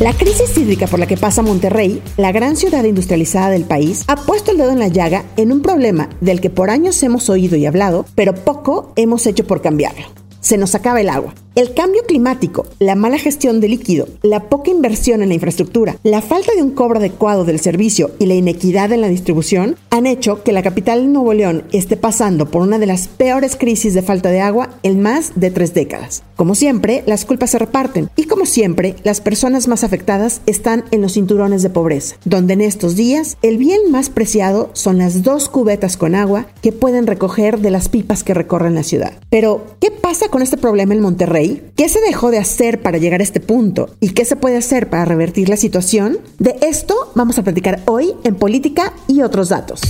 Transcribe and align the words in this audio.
La 0.00 0.12
crisis 0.14 0.56
hídrica 0.56 0.86
por 0.86 0.98
la 0.98 1.06
que 1.06 1.16
pasa 1.16 1.42
Monterrey, 1.42 2.02
la 2.16 2.32
gran 2.32 2.56
ciudad 2.56 2.82
industrializada 2.84 3.50
del 3.50 3.64
país, 3.64 4.04
ha 4.08 4.16
puesto 4.16 4.50
el 4.50 4.58
dedo 4.58 4.72
en 4.72 4.78
la 4.78 4.88
llaga 4.88 5.24
en 5.36 5.52
un 5.52 5.62
problema 5.62 6.08
del 6.20 6.40
que 6.40 6.50
por 6.50 6.70
años 6.70 7.00
hemos 7.02 7.28
oído 7.28 7.56
y 7.56 7.66
hablado, 7.66 8.04
pero 8.14 8.34
poco 8.34 8.92
hemos 8.96 9.26
hecho 9.26 9.46
por 9.46 9.62
cambiarlo. 9.62 10.06
Se 10.40 10.58
nos 10.58 10.74
acaba 10.74 11.00
el 11.00 11.08
agua. 11.08 11.34
El 11.54 11.74
cambio 11.74 12.02
climático, 12.04 12.64
la 12.78 12.94
mala 12.94 13.18
gestión 13.18 13.60
de 13.60 13.68
líquido, 13.68 14.08
la 14.22 14.48
poca 14.48 14.70
inversión 14.70 15.22
en 15.22 15.28
la 15.28 15.34
infraestructura, 15.34 15.96
la 16.02 16.22
falta 16.22 16.50
de 16.56 16.62
un 16.62 16.70
cobro 16.70 16.98
adecuado 16.98 17.44
del 17.44 17.60
servicio 17.60 18.10
y 18.18 18.24
la 18.24 18.32
inequidad 18.32 18.90
en 18.90 19.02
la 19.02 19.08
distribución 19.08 19.76
han 19.90 20.06
hecho 20.06 20.42
que 20.44 20.52
la 20.52 20.62
capital 20.62 21.02
de 21.02 21.08
Nuevo 21.08 21.34
León 21.34 21.64
esté 21.70 21.98
pasando 21.98 22.50
por 22.50 22.62
una 22.62 22.78
de 22.78 22.86
las 22.86 23.06
peores 23.06 23.56
crisis 23.56 23.92
de 23.92 24.00
falta 24.00 24.30
de 24.30 24.40
agua 24.40 24.70
en 24.82 25.02
más 25.02 25.32
de 25.34 25.50
tres 25.50 25.74
décadas. 25.74 26.22
Como 26.36 26.54
siempre, 26.54 27.02
las 27.06 27.26
culpas 27.26 27.50
se 27.50 27.58
reparten 27.58 28.08
y 28.16 28.24
como 28.24 28.46
siempre, 28.46 28.96
las 29.04 29.20
personas 29.20 29.68
más 29.68 29.84
afectadas 29.84 30.40
están 30.46 30.84
en 30.90 31.02
los 31.02 31.12
cinturones 31.12 31.62
de 31.62 31.68
pobreza, 31.68 32.16
donde 32.24 32.54
en 32.54 32.62
estos 32.62 32.96
días 32.96 33.36
el 33.42 33.58
bien 33.58 33.90
más 33.90 34.08
preciado 34.08 34.70
son 34.72 34.96
las 34.96 35.22
dos 35.22 35.50
cubetas 35.50 35.98
con 35.98 36.14
agua 36.14 36.46
que 36.62 36.72
pueden 36.72 37.06
recoger 37.06 37.60
de 37.60 37.70
las 37.70 37.90
pipas 37.90 38.24
que 38.24 38.32
recorren 38.32 38.74
la 38.74 38.84
ciudad. 38.84 39.12
Pero, 39.28 39.76
¿qué 39.80 39.90
pasa 39.90 40.28
con 40.28 40.40
este 40.40 40.56
problema 40.56 40.94
en 40.94 41.00
Monterrey? 41.00 41.41
¿Qué 41.76 41.88
se 41.88 42.00
dejó 42.00 42.30
de 42.30 42.38
hacer 42.38 42.80
para 42.82 42.98
llegar 42.98 43.20
a 43.20 43.24
este 43.24 43.40
punto? 43.40 43.90
¿Y 44.00 44.10
qué 44.10 44.24
se 44.24 44.36
puede 44.36 44.56
hacer 44.56 44.88
para 44.88 45.04
revertir 45.04 45.48
la 45.48 45.56
situación? 45.56 46.18
De 46.38 46.56
esto 46.62 47.12
vamos 47.14 47.38
a 47.38 47.42
platicar 47.42 47.80
hoy 47.86 48.14
en 48.24 48.36
Política 48.36 48.92
y 49.08 49.22
otros 49.22 49.48
datos. 49.48 49.80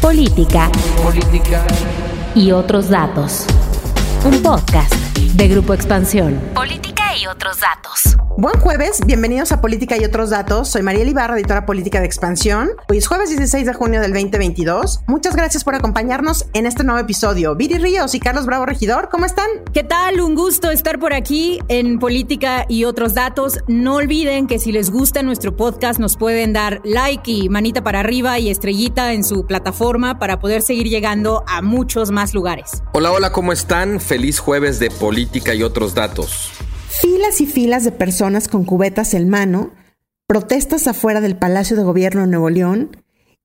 Política. 0.00 0.70
Política. 1.02 1.64
Y 2.34 2.52
otros 2.52 2.88
datos. 2.88 3.46
Un 4.22 4.42
podcast 4.42 4.92
de 5.34 5.48
Grupo 5.48 5.72
Expansión. 5.72 6.38
Política 6.54 7.16
y 7.16 7.26
otros 7.26 7.60
datos. 7.60 8.18
Buen 8.36 8.58
jueves, 8.60 9.00
bienvenidos 9.04 9.52
a 9.52 9.60
Política 9.60 9.98
y 10.00 10.04
otros 10.04 10.30
datos. 10.30 10.68
Soy 10.68 10.80
María 10.82 11.04
Ibarra, 11.04 11.36
editora 11.36 11.66
política 11.66 12.00
de 12.00 12.06
Expansión. 12.06 12.70
Hoy 12.88 12.96
es 12.96 13.06
jueves 13.06 13.28
16 13.28 13.66
de 13.66 13.74
junio 13.74 14.00
del 14.00 14.14
2022. 14.14 15.00
Muchas 15.08 15.36
gracias 15.36 15.62
por 15.62 15.74
acompañarnos 15.74 16.46
en 16.54 16.64
este 16.64 16.82
nuevo 16.82 17.00
episodio. 17.00 17.54
Viri 17.54 17.76
Ríos 17.76 18.14
y 18.14 18.20
Carlos 18.20 18.46
Bravo 18.46 18.64
Regidor, 18.64 19.10
¿cómo 19.10 19.26
están? 19.26 19.46
¿Qué 19.74 19.84
tal? 19.84 20.22
Un 20.22 20.34
gusto 20.34 20.70
estar 20.70 20.98
por 20.98 21.12
aquí 21.12 21.60
en 21.68 21.98
Política 21.98 22.64
y 22.66 22.84
otros 22.84 23.12
datos. 23.12 23.58
No 23.66 23.96
olviden 23.96 24.46
que 24.46 24.58
si 24.58 24.72
les 24.72 24.90
gusta 24.90 25.22
nuestro 25.22 25.54
podcast 25.54 26.00
nos 26.00 26.16
pueden 26.16 26.54
dar 26.54 26.80
like 26.84 27.30
y 27.30 27.50
manita 27.50 27.82
para 27.82 28.00
arriba 28.00 28.38
y 28.38 28.48
estrellita 28.48 29.12
en 29.12 29.22
su 29.22 29.44
plataforma 29.46 30.18
para 30.18 30.38
poder 30.38 30.62
seguir 30.62 30.88
llegando 30.88 31.44
a 31.46 31.60
muchos 31.60 32.10
más 32.10 32.32
lugares. 32.32 32.82
Hola, 32.94 33.12
hola, 33.12 33.32
¿cómo 33.32 33.52
están? 33.52 34.00
Feliz 34.10 34.40
jueves 34.40 34.80
de 34.80 34.90
Política 34.90 35.54
y 35.54 35.62
otros 35.62 35.94
datos. 35.94 36.50
Filas 36.88 37.40
y 37.40 37.46
filas 37.46 37.84
de 37.84 37.92
personas 37.92 38.48
con 38.48 38.64
cubetas 38.64 39.14
en 39.14 39.28
mano, 39.28 39.70
protestas 40.26 40.88
afuera 40.88 41.20
del 41.20 41.36
Palacio 41.36 41.76
de 41.76 41.84
Gobierno 41.84 42.22
de 42.22 42.26
Nuevo 42.26 42.50
León 42.50 42.96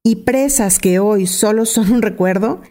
y 0.01 0.23
presas 0.23 0.79
que 0.79 0.97
hoy 0.97 1.27
solo 1.27 1.67
son 1.67 1.91
un 1.91 2.01
recuerdo, 2.01 2.63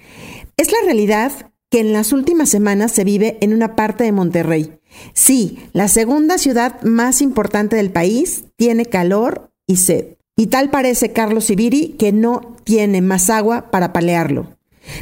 es 0.56 0.72
la 0.72 0.78
realidad 0.84 1.52
que 1.70 1.78
en 1.78 1.92
las 1.92 2.12
últimas 2.12 2.48
semanas 2.48 2.90
se 2.90 3.04
vive 3.04 3.38
en 3.40 3.54
una 3.54 3.76
parte 3.76 4.02
de 4.02 4.10
Monterrey. 4.10 4.76
Sí, 5.12 5.60
la 5.72 5.86
segunda 5.86 6.36
ciudad 6.36 6.82
más 6.82 7.22
importante 7.22 7.76
del 7.76 7.92
país 7.92 8.42
tiene 8.56 8.86
calor 8.86 9.52
y 9.68 9.76
sed. 9.76 10.16
Y 10.34 10.48
tal 10.48 10.68
parece 10.68 11.12
Carlos 11.12 11.48
Ibiri 11.48 11.90
que 11.90 12.10
no 12.10 12.56
tiene 12.64 13.02
más 13.02 13.30
agua 13.30 13.70
para 13.70 13.92
palearlo. 13.92 14.48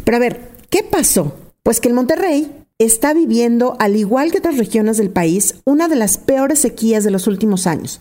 Pero 0.05 0.19
a 0.19 0.21
ver, 0.21 0.51
¿qué 0.69 0.83
pasó? 0.83 1.39
Pues 1.63 1.81
que 1.81 1.89
el 1.89 1.95
Monterrey 1.95 2.62
está 2.85 3.15
viviendo, 3.15 3.77
al 3.79 3.97
igual 3.97 4.31
que 4.31 4.39
otras 4.39 4.59
regiones 4.59 4.97
del 4.97 5.11
país, 5.11 5.57
una 5.65 5.89
de 5.89 5.97
las 5.97 6.19
peores 6.19 6.61
sequías 6.61 7.05
de 7.05 7.11
los 7.11 7.27
últimos 7.27 7.67
años, 7.67 8.01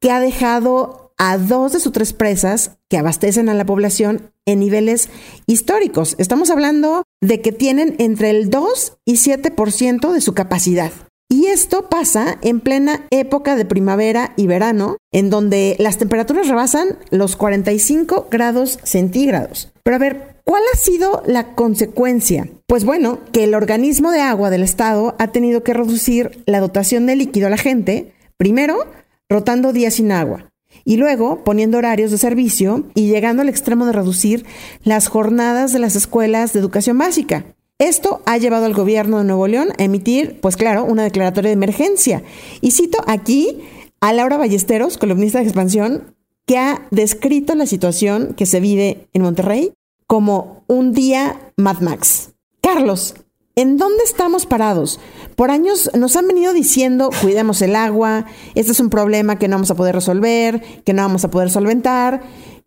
que 0.00 0.10
ha 0.10 0.20
dejado 0.20 1.12
a 1.16 1.38
dos 1.38 1.72
de 1.72 1.80
sus 1.80 1.92
tres 1.92 2.12
presas 2.12 2.72
que 2.88 2.98
abastecen 2.98 3.48
a 3.48 3.54
la 3.54 3.64
población 3.64 4.32
en 4.46 4.60
niveles 4.60 5.08
históricos. 5.46 6.16
Estamos 6.18 6.50
hablando 6.50 7.04
de 7.20 7.40
que 7.40 7.52
tienen 7.52 7.94
entre 7.98 8.30
el 8.30 8.50
2 8.50 8.98
y 9.04 9.14
7% 9.14 10.12
de 10.12 10.20
su 10.20 10.34
capacidad. 10.34 10.92
Y 11.30 11.46
esto 11.46 11.88
pasa 11.88 12.38
en 12.42 12.60
plena 12.60 13.06
época 13.10 13.56
de 13.56 13.64
primavera 13.64 14.34
y 14.36 14.46
verano, 14.46 14.98
en 15.10 15.30
donde 15.30 15.74
las 15.78 15.98
temperaturas 15.98 16.48
rebasan 16.48 16.98
los 17.10 17.36
45 17.36 18.28
grados 18.30 18.78
centígrados. 18.82 19.72
Pero 19.82 19.96
a 19.96 19.98
ver, 19.98 20.33
¿Cuál 20.44 20.62
ha 20.72 20.76
sido 20.76 21.22
la 21.26 21.54
consecuencia? 21.54 22.48
Pues 22.66 22.84
bueno, 22.84 23.20
que 23.32 23.44
el 23.44 23.54
organismo 23.54 24.10
de 24.10 24.20
agua 24.20 24.50
del 24.50 24.62
Estado 24.62 25.16
ha 25.18 25.32
tenido 25.32 25.62
que 25.64 25.72
reducir 25.72 26.42
la 26.44 26.60
dotación 26.60 27.06
de 27.06 27.16
líquido 27.16 27.46
a 27.46 27.50
la 27.50 27.56
gente, 27.56 28.12
primero 28.36 28.86
rotando 29.30 29.72
días 29.72 29.94
sin 29.94 30.12
agua 30.12 30.50
y 30.84 30.98
luego 30.98 31.44
poniendo 31.44 31.78
horarios 31.78 32.10
de 32.10 32.18
servicio 32.18 32.84
y 32.94 33.08
llegando 33.08 33.42
al 33.42 33.48
extremo 33.48 33.86
de 33.86 33.92
reducir 33.92 34.44
las 34.82 35.08
jornadas 35.08 35.72
de 35.72 35.78
las 35.78 35.96
escuelas 35.96 36.52
de 36.52 36.60
educación 36.60 36.98
básica. 36.98 37.46
Esto 37.78 38.22
ha 38.26 38.36
llevado 38.36 38.66
al 38.66 38.74
gobierno 38.74 39.18
de 39.18 39.24
Nuevo 39.24 39.48
León 39.48 39.70
a 39.78 39.82
emitir, 39.82 40.40
pues 40.40 40.56
claro, 40.56 40.84
una 40.84 41.04
declaratoria 41.04 41.48
de 41.48 41.54
emergencia. 41.54 42.22
Y 42.60 42.72
cito 42.72 42.98
aquí 43.06 43.62
a 44.00 44.12
Laura 44.12 44.36
Ballesteros, 44.36 44.98
columnista 44.98 45.38
de 45.38 45.44
expansión, 45.44 46.14
que 46.46 46.58
ha 46.58 46.86
descrito 46.90 47.54
la 47.54 47.66
situación 47.66 48.34
que 48.34 48.46
se 48.46 48.60
vive 48.60 49.08
en 49.14 49.22
Monterrey 49.22 49.72
como 50.06 50.64
un 50.66 50.92
día 50.92 51.52
Mad 51.56 51.80
Max. 51.80 52.32
Carlos, 52.62 53.14
¿en 53.56 53.76
dónde 53.76 54.04
estamos 54.04 54.46
parados? 54.46 55.00
Por 55.36 55.50
años 55.50 55.90
nos 55.94 56.16
han 56.16 56.28
venido 56.28 56.52
diciendo, 56.52 57.10
cuidemos 57.20 57.62
el 57.62 57.76
agua, 57.76 58.26
este 58.54 58.72
es 58.72 58.80
un 58.80 58.90
problema 58.90 59.38
que 59.38 59.48
no 59.48 59.56
vamos 59.56 59.70
a 59.70 59.76
poder 59.76 59.94
resolver, 59.94 60.62
que 60.84 60.92
no 60.92 61.02
vamos 61.02 61.24
a 61.24 61.30
poder 61.30 61.50
solventar. 61.50 62.22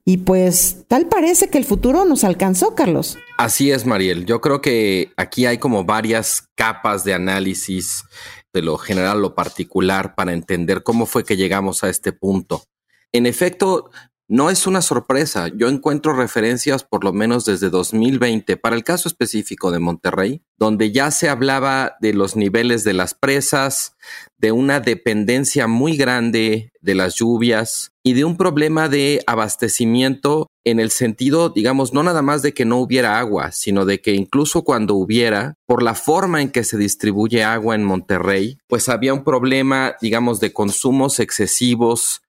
Y 0.05 0.17
pues 0.19 0.85
tal 0.87 1.07
parece 1.07 1.49
que 1.49 1.57
el 1.57 1.65
futuro 1.65 2.05
nos 2.05 2.23
alcanzó, 2.23 2.75
Carlos. 2.75 3.17
Así 3.37 3.71
es, 3.71 3.85
Mariel. 3.85 4.25
Yo 4.25 4.39
creo 4.39 4.61
que 4.61 5.11
aquí 5.17 5.45
hay 5.45 5.57
como 5.57 5.83
varias 5.83 6.47
capas 6.55 7.03
de 7.03 7.13
análisis 7.13 8.05
de 8.53 8.61
lo 8.61 8.77
general, 8.77 9.21
lo 9.21 9.35
particular, 9.35 10.15
para 10.15 10.31
entender 10.31 10.83
cómo 10.83 11.07
fue 11.07 11.25
que 11.25 11.35
llegamos 11.35 11.83
a 11.83 11.89
este 11.89 12.13
punto. 12.13 12.63
En 13.11 13.25
efecto, 13.25 13.89
no 14.27 14.49
es 14.49 14.67
una 14.67 14.81
sorpresa. 14.81 15.49
Yo 15.55 15.69
encuentro 15.69 16.13
referencias 16.13 16.83
por 16.83 17.03
lo 17.03 17.13
menos 17.13 17.45
desde 17.45 17.69
2020 17.69 18.57
para 18.57 18.75
el 18.75 18.83
caso 18.83 19.07
específico 19.07 19.71
de 19.71 19.79
Monterrey, 19.79 20.41
donde 20.57 20.91
ya 20.91 21.11
se 21.11 21.29
hablaba 21.29 21.95
de 22.01 22.13
los 22.13 22.35
niveles 22.35 22.83
de 22.83 22.93
las 22.93 23.13
presas, 23.13 23.95
de 24.37 24.51
una 24.51 24.79
dependencia 24.79 25.67
muy 25.67 25.95
grande 25.95 26.71
de 26.81 26.95
las 26.95 27.15
lluvias 27.15 27.91
y 28.03 28.13
de 28.13 28.25
un 28.25 28.37
problema 28.37 28.89
de 28.89 29.21
abastecimiento 29.27 30.47
en 30.63 30.79
el 30.79 30.91
sentido, 30.91 31.49
digamos, 31.49 31.93
no 31.93 32.03
nada 32.03 32.21
más 32.21 32.41
de 32.41 32.53
que 32.53 32.65
no 32.65 32.77
hubiera 32.77 33.19
agua, 33.19 33.51
sino 33.53 33.85
de 33.85 34.01
que 34.01 34.13
incluso 34.13 34.63
cuando 34.63 34.95
hubiera, 34.95 35.53
por 35.65 35.81
la 35.81 35.95
forma 35.95 36.41
en 36.41 36.51
que 36.51 36.65
se 36.65 36.77
distribuye 36.77 37.43
agua 37.43 37.75
en 37.75 37.85
Monterrey, 37.85 38.57
pues 38.67 38.89
había 38.89 39.13
un 39.13 39.23
problema, 39.23 39.95
digamos, 40.01 40.41
de 40.41 40.51
consumos 40.51 41.19
excesivos 41.19 42.21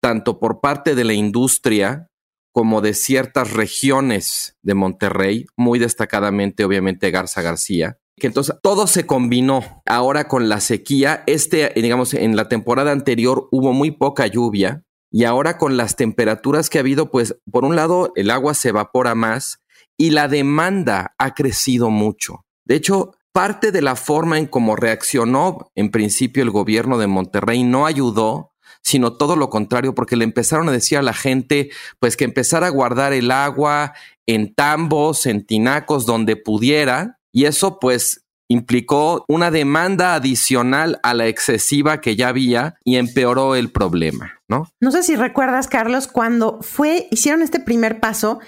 tanto 0.00 0.38
por 0.38 0.60
parte 0.60 0.94
de 0.94 1.04
la 1.04 1.14
industria 1.14 2.08
como 2.52 2.80
de 2.80 2.94
ciertas 2.94 3.52
regiones 3.52 4.56
de 4.62 4.74
Monterrey, 4.74 5.46
muy 5.56 5.78
destacadamente 5.78 6.64
obviamente 6.64 7.10
Garza 7.10 7.42
García, 7.42 7.98
que 8.18 8.26
entonces 8.26 8.56
todo 8.62 8.86
se 8.86 9.06
combinó 9.06 9.82
ahora 9.86 10.26
con 10.28 10.48
la 10.48 10.60
sequía. 10.60 11.22
Este, 11.26 11.72
digamos, 11.76 12.14
en 12.14 12.36
la 12.36 12.48
temporada 12.48 12.90
anterior 12.90 13.48
hubo 13.52 13.72
muy 13.72 13.92
poca 13.92 14.26
lluvia 14.26 14.82
y 15.10 15.24
ahora 15.24 15.56
con 15.56 15.76
las 15.76 15.96
temperaturas 15.96 16.68
que 16.68 16.78
ha 16.78 16.80
habido, 16.80 17.10
pues 17.10 17.36
por 17.50 17.64
un 17.64 17.76
lado 17.76 18.12
el 18.16 18.30
agua 18.30 18.54
se 18.54 18.70
evapora 18.70 19.14
más 19.14 19.60
y 19.96 20.10
la 20.10 20.28
demanda 20.28 21.14
ha 21.18 21.34
crecido 21.34 21.90
mucho. 21.90 22.44
De 22.64 22.74
hecho, 22.74 23.12
parte 23.32 23.72
de 23.72 23.82
la 23.82 23.96
forma 23.96 24.38
en 24.38 24.46
cómo 24.46 24.76
reaccionó 24.76 25.70
en 25.74 25.90
principio 25.90 26.42
el 26.42 26.50
gobierno 26.50 26.98
de 26.98 27.06
Monterrey 27.06 27.64
no 27.64 27.86
ayudó, 27.86 28.47
sino 28.82 29.14
todo 29.14 29.36
lo 29.36 29.50
contrario, 29.50 29.94
porque 29.94 30.16
le 30.16 30.24
empezaron 30.24 30.68
a 30.68 30.72
decir 30.72 30.98
a 30.98 31.02
la 31.02 31.14
gente, 31.14 31.70
pues 31.98 32.16
que 32.16 32.24
empezara 32.24 32.66
a 32.66 32.70
guardar 32.70 33.12
el 33.12 33.30
agua 33.30 33.94
en 34.26 34.54
tambos, 34.54 35.26
en 35.26 35.44
tinacos, 35.44 36.06
donde 36.06 36.36
pudiera, 36.36 37.18
y 37.32 37.44
eso 37.44 37.78
pues 37.78 38.24
implicó 38.48 39.24
una 39.28 39.50
demanda 39.50 40.14
adicional 40.14 40.98
a 41.02 41.12
la 41.14 41.26
excesiva 41.26 42.00
que 42.00 42.16
ya 42.16 42.28
había 42.28 42.76
y 42.82 42.96
empeoró 42.96 43.54
el 43.54 43.70
problema, 43.70 44.40
¿no? 44.48 44.70
No 44.80 44.90
sé 44.90 45.02
si 45.02 45.16
recuerdas, 45.16 45.68
Carlos, 45.68 46.08
cuando 46.08 46.58
fue, 46.62 47.08
hicieron 47.10 47.42
este 47.42 47.60
primer 47.60 48.00
paso, 48.00 48.40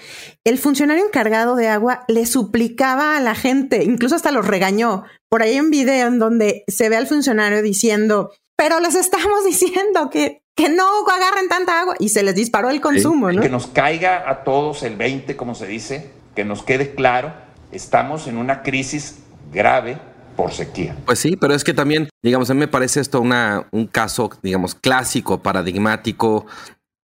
el 0.43 0.57
funcionario 0.57 1.05
encargado 1.05 1.55
de 1.55 1.67
agua 1.67 2.03
le 2.07 2.25
suplicaba 2.25 3.15
a 3.15 3.19
la 3.19 3.35
gente, 3.35 3.83
incluso 3.83 4.15
hasta 4.15 4.31
los 4.31 4.47
regañó. 4.47 5.03
Por 5.29 5.43
ahí 5.43 5.51
hay 5.51 5.59
un 5.59 5.69
video 5.69 6.07
en 6.07 6.17
donde 6.17 6.63
se 6.67 6.89
ve 6.89 6.97
al 6.97 7.07
funcionario 7.07 7.61
diciendo, 7.61 8.31
pero 8.61 8.79
les 8.79 8.93
estamos 8.93 9.43
diciendo 9.45 10.11
que, 10.11 10.43
que 10.55 10.69
no 10.69 10.85
agarren 11.07 11.49
tanta 11.49 11.81
agua 11.81 11.95
y 11.97 12.09
se 12.09 12.21
les 12.21 12.35
disparó 12.35 12.69
el 12.69 12.79
consumo, 12.79 13.31
¿no? 13.31 13.41
Que 13.41 13.49
nos 13.49 13.65
caiga 13.65 14.29
a 14.29 14.43
todos 14.43 14.83
el 14.83 14.97
20, 14.97 15.35
como 15.35 15.55
se 15.55 15.65
dice, 15.65 16.11
que 16.35 16.45
nos 16.45 16.61
quede 16.61 16.93
claro, 16.93 17.33
estamos 17.71 18.27
en 18.27 18.37
una 18.37 18.61
crisis 18.61 19.17
grave 19.51 19.97
por 20.35 20.51
sequía. 20.51 20.95
Pues 21.07 21.17
sí, 21.17 21.37
pero 21.37 21.55
es 21.55 21.63
que 21.63 21.73
también, 21.73 22.09
digamos, 22.21 22.51
a 22.51 22.53
mí 22.53 22.59
me 22.59 22.67
parece 22.67 22.99
esto 22.99 23.19
una, 23.19 23.67
un 23.71 23.87
caso, 23.87 24.29
digamos, 24.43 24.75
clásico, 24.75 25.41
paradigmático 25.41 26.45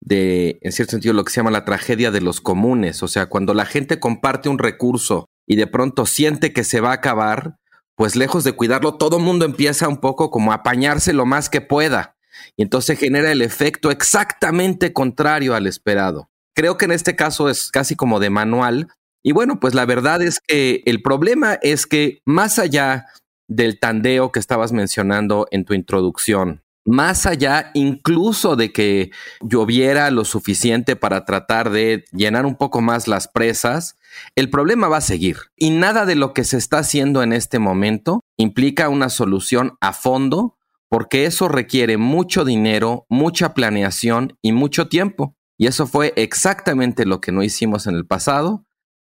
de, 0.03 0.59
en 0.61 0.73
cierto 0.73 0.91
sentido, 0.91 1.15
lo 1.15 1.25
que 1.25 1.33
se 1.33 1.37
llama 1.37 1.51
la 1.51 1.65
tragedia 1.65 2.11
de 2.11 2.21
los 2.21 2.43
comunes. 2.43 3.03
O 3.03 3.09
sea, 3.09 3.27
cuando 3.27 3.55
la 3.55 3.65
gente 3.65 3.99
comparte 3.99 4.51
un 4.51 4.59
recurso 4.59 5.31
y 5.47 5.57
de 5.57 5.67
pronto 5.67 6.05
siente 6.05 6.53
que 6.53 6.65
se 6.65 6.83
va 6.83 6.91
a 6.91 6.97
acabar, 6.97 7.57
pues 7.97 8.15
lejos 8.15 8.45
de 8.45 8.53
cuidarlo, 8.53 8.95
todo 8.95 9.19
mundo 9.19 9.45
empieza 9.45 9.89
un 9.89 9.97
poco 9.97 10.31
como 10.31 10.53
a 10.53 10.57
apañarse 10.57 11.13
lo 11.13 11.27
más 11.27 11.49
que 11.49 11.61
pueda. 11.61 12.17
Y 12.57 12.63
entonces 12.63 12.99
genera 12.99 13.33
el 13.33 13.43
efecto 13.43 13.91
exactamente 13.91 14.93
contrario 14.93 15.55
al 15.55 15.67
esperado. 15.67 16.31
Creo 16.55 16.77
que 16.77 16.85
en 16.85 16.93
este 16.93 17.17
caso 17.17 17.51
es 17.51 17.71
casi 17.71 17.97
como 17.97 18.21
de 18.21 18.31
manual, 18.31 18.89
y 19.27 19.33
bueno, 19.33 19.59
pues 19.59 19.75
la 19.75 19.85
verdad 19.87 20.23
es 20.23 20.39
que 20.39 20.83
el 20.87 21.03
problema 21.03 21.59
es 21.61 21.87
que 21.87 22.21
más 22.25 22.61
allá 22.61 23.07
del 23.49 23.81
tandeo 23.81 24.31
que 24.31 24.39
estabas 24.39 24.71
mencionando 24.71 25.49
en 25.51 25.65
tu 25.65 25.75
introducción, 25.75 26.63
más 26.85 27.27
allá 27.27 27.73
incluso 27.75 28.55
de 28.55 28.73
que 28.73 29.11
lloviera 29.41 30.13
lo 30.13 30.25
suficiente 30.25 30.95
para 30.95 31.25
tratar 31.25 31.71
de 31.71 32.05
llenar 32.13 32.47
un 32.47 32.55
poco 32.55 32.81
más 32.81 33.09
las 33.09 33.27
presas, 33.27 33.97
el 34.35 34.51
problema 34.51 34.89
va 34.89 34.99
a 34.99 35.03
seguir. 35.03 35.37
Y 35.57 35.71
nada 35.71 36.07
de 36.07 36.15
lo 36.15 36.33
que 36.33 36.45
se 36.45 36.57
está 36.57 36.79
haciendo 36.79 37.23
en 37.23 37.33
este 37.33 37.59
momento 37.59 38.21
implica 38.37 38.89
una 38.89 39.09
solución 39.09 39.77
a 39.81 39.93
fondo, 39.93 40.57
porque 40.89 41.27
eso 41.27 41.49
requiere 41.49 41.97
mucho 41.97 42.45
dinero, 42.45 43.07
mucha 43.09 43.55
planeación 43.55 44.37
y 44.43 44.53
mucho 44.53 44.89
tiempo. 44.89 45.35
Y 45.59 45.67
eso 45.67 45.87
fue 45.87 46.13
exactamente 46.17 47.07
lo 47.07 47.21
que 47.21 47.33
no 47.33 47.43
hicimos 47.43 47.87
en 47.87 47.95
el 47.95 48.07
pasado 48.07 48.67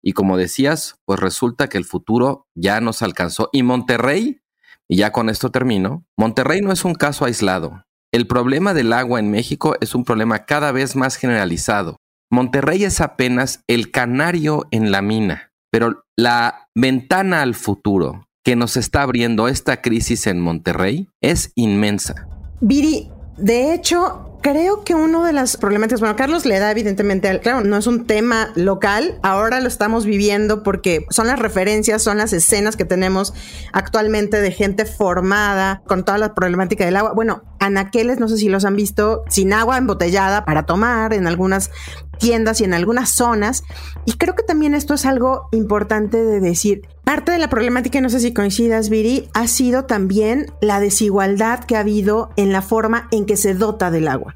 y 0.03 0.11
como 0.11 0.37
decías, 0.37 0.99
pues 1.05 1.19
resulta 1.19 1.69
que 1.69 1.77
el 1.77 1.85
futuro 1.85 2.45
ya 2.55 2.81
nos 2.81 3.01
alcanzó. 3.01 3.49
Y 3.53 3.63
Monterrey, 3.63 4.41
y 4.89 4.97
ya 4.97 5.13
con 5.13 5.29
esto 5.29 5.49
termino, 5.49 6.05
Monterrey 6.17 6.61
no 6.61 6.73
es 6.73 6.83
un 6.83 6.93
caso 6.93 7.23
aislado. 7.23 7.85
El 8.11 8.27
problema 8.27 8.73
del 8.73 8.91
agua 8.91 9.19
en 9.19 9.31
México 9.31 9.75
es 9.79 9.95
un 9.95 10.03
problema 10.03 10.45
cada 10.45 10.73
vez 10.73 10.97
más 10.97 11.15
generalizado. 11.15 11.95
Monterrey 12.33 12.83
es 12.83 12.99
apenas 12.99 13.63
el 13.67 13.91
canario 13.91 14.65
en 14.71 14.91
la 14.91 15.03
mina, 15.03 15.51
pero 15.71 16.03
la 16.17 16.67
ventana 16.73 17.43
al 17.43 17.53
futuro 17.53 18.27
que 18.43 18.55
nos 18.55 18.75
está 18.75 19.03
abriendo 19.03 19.47
esta 19.47 19.81
crisis 19.81 20.25
en 20.25 20.39
Monterrey 20.39 21.07
es 21.21 21.51
inmensa. 21.53 22.27
Viri, 22.59 23.07
de 23.37 23.75
hecho, 23.75 24.33
Creo 24.43 24.83
que 24.83 24.93
uno 24.93 25.23
de 25.23 25.31
las 25.31 25.55
problemáticas, 25.55 26.01
bueno, 26.01 26.17
Carlos 26.17 26.45
le 26.45 26.59
da 26.59 26.69
evidentemente, 26.69 27.29
al, 27.29 27.39
claro, 27.39 27.61
no 27.61 27.77
es 27.77 27.87
un 27.87 28.05
tema 28.05 28.51
local, 28.55 29.17
ahora 29.23 29.61
lo 29.61 29.69
estamos 29.69 30.05
viviendo 30.05 30.63
porque 30.63 31.05
son 31.11 31.27
las 31.27 31.39
referencias, 31.39 32.03
son 32.03 32.17
las 32.17 32.33
escenas 32.33 32.75
que 32.75 32.83
tenemos 32.83 33.33
actualmente 33.71 34.41
de 34.41 34.51
gente 34.51 34.85
formada 34.85 35.81
con 35.87 36.03
toda 36.03 36.17
la 36.17 36.35
problemática 36.35 36.83
del 36.83 36.97
agua. 36.97 37.13
Bueno, 37.13 37.43
anaqueles, 37.65 38.19
no 38.19 38.27
sé 38.27 38.37
si 38.37 38.49
los 38.49 38.65
han 38.65 38.75
visto, 38.75 39.23
sin 39.29 39.53
agua 39.53 39.77
embotellada 39.77 40.45
para 40.45 40.65
tomar 40.65 41.13
en 41.13 41.27
algunas 41.27 41.71
tiendas 42.19 42.61
y 42.61 42.63
en 42.63 42.73
algunas 42.73 43.09
zonas. 43.09 43.63
Y 44.05 44.13
creo 44.13 44.35
que 44.35 44.43
también 44.43 44.73
esto 44.73 44.93
es 44.93 45.05
algo 45.05 45.47
importante 45.51 46.23
de 46.23 46.39
decir. 46.39 46.81
Parte 47.03 47.31
de 47.31 47.37
la 47.37 47.49
problemática, 47.49 47.99
no 48.01 48.09
sé 48.09 48.19
si 48.19 48.33
coincidas, 48.33 48.89
Viri, 48.89 49.29
ha 49.33 49.47
sido 49.47 49.85
también 49.85 50.47
la 50.61 50.79
desigualdad 50.79 51.63
que 51.65 51.75
ha 51.75 51.81
habido 51.81 52.29
en 52.37 52.51
la 52.51 52.61
forma 52.61 53.07
en 53.11 53.25
que 53.25 53.37
se 53.37 53.53
dota 53.53 53.91
del 53.91 54.07
agua. 54.07 54.35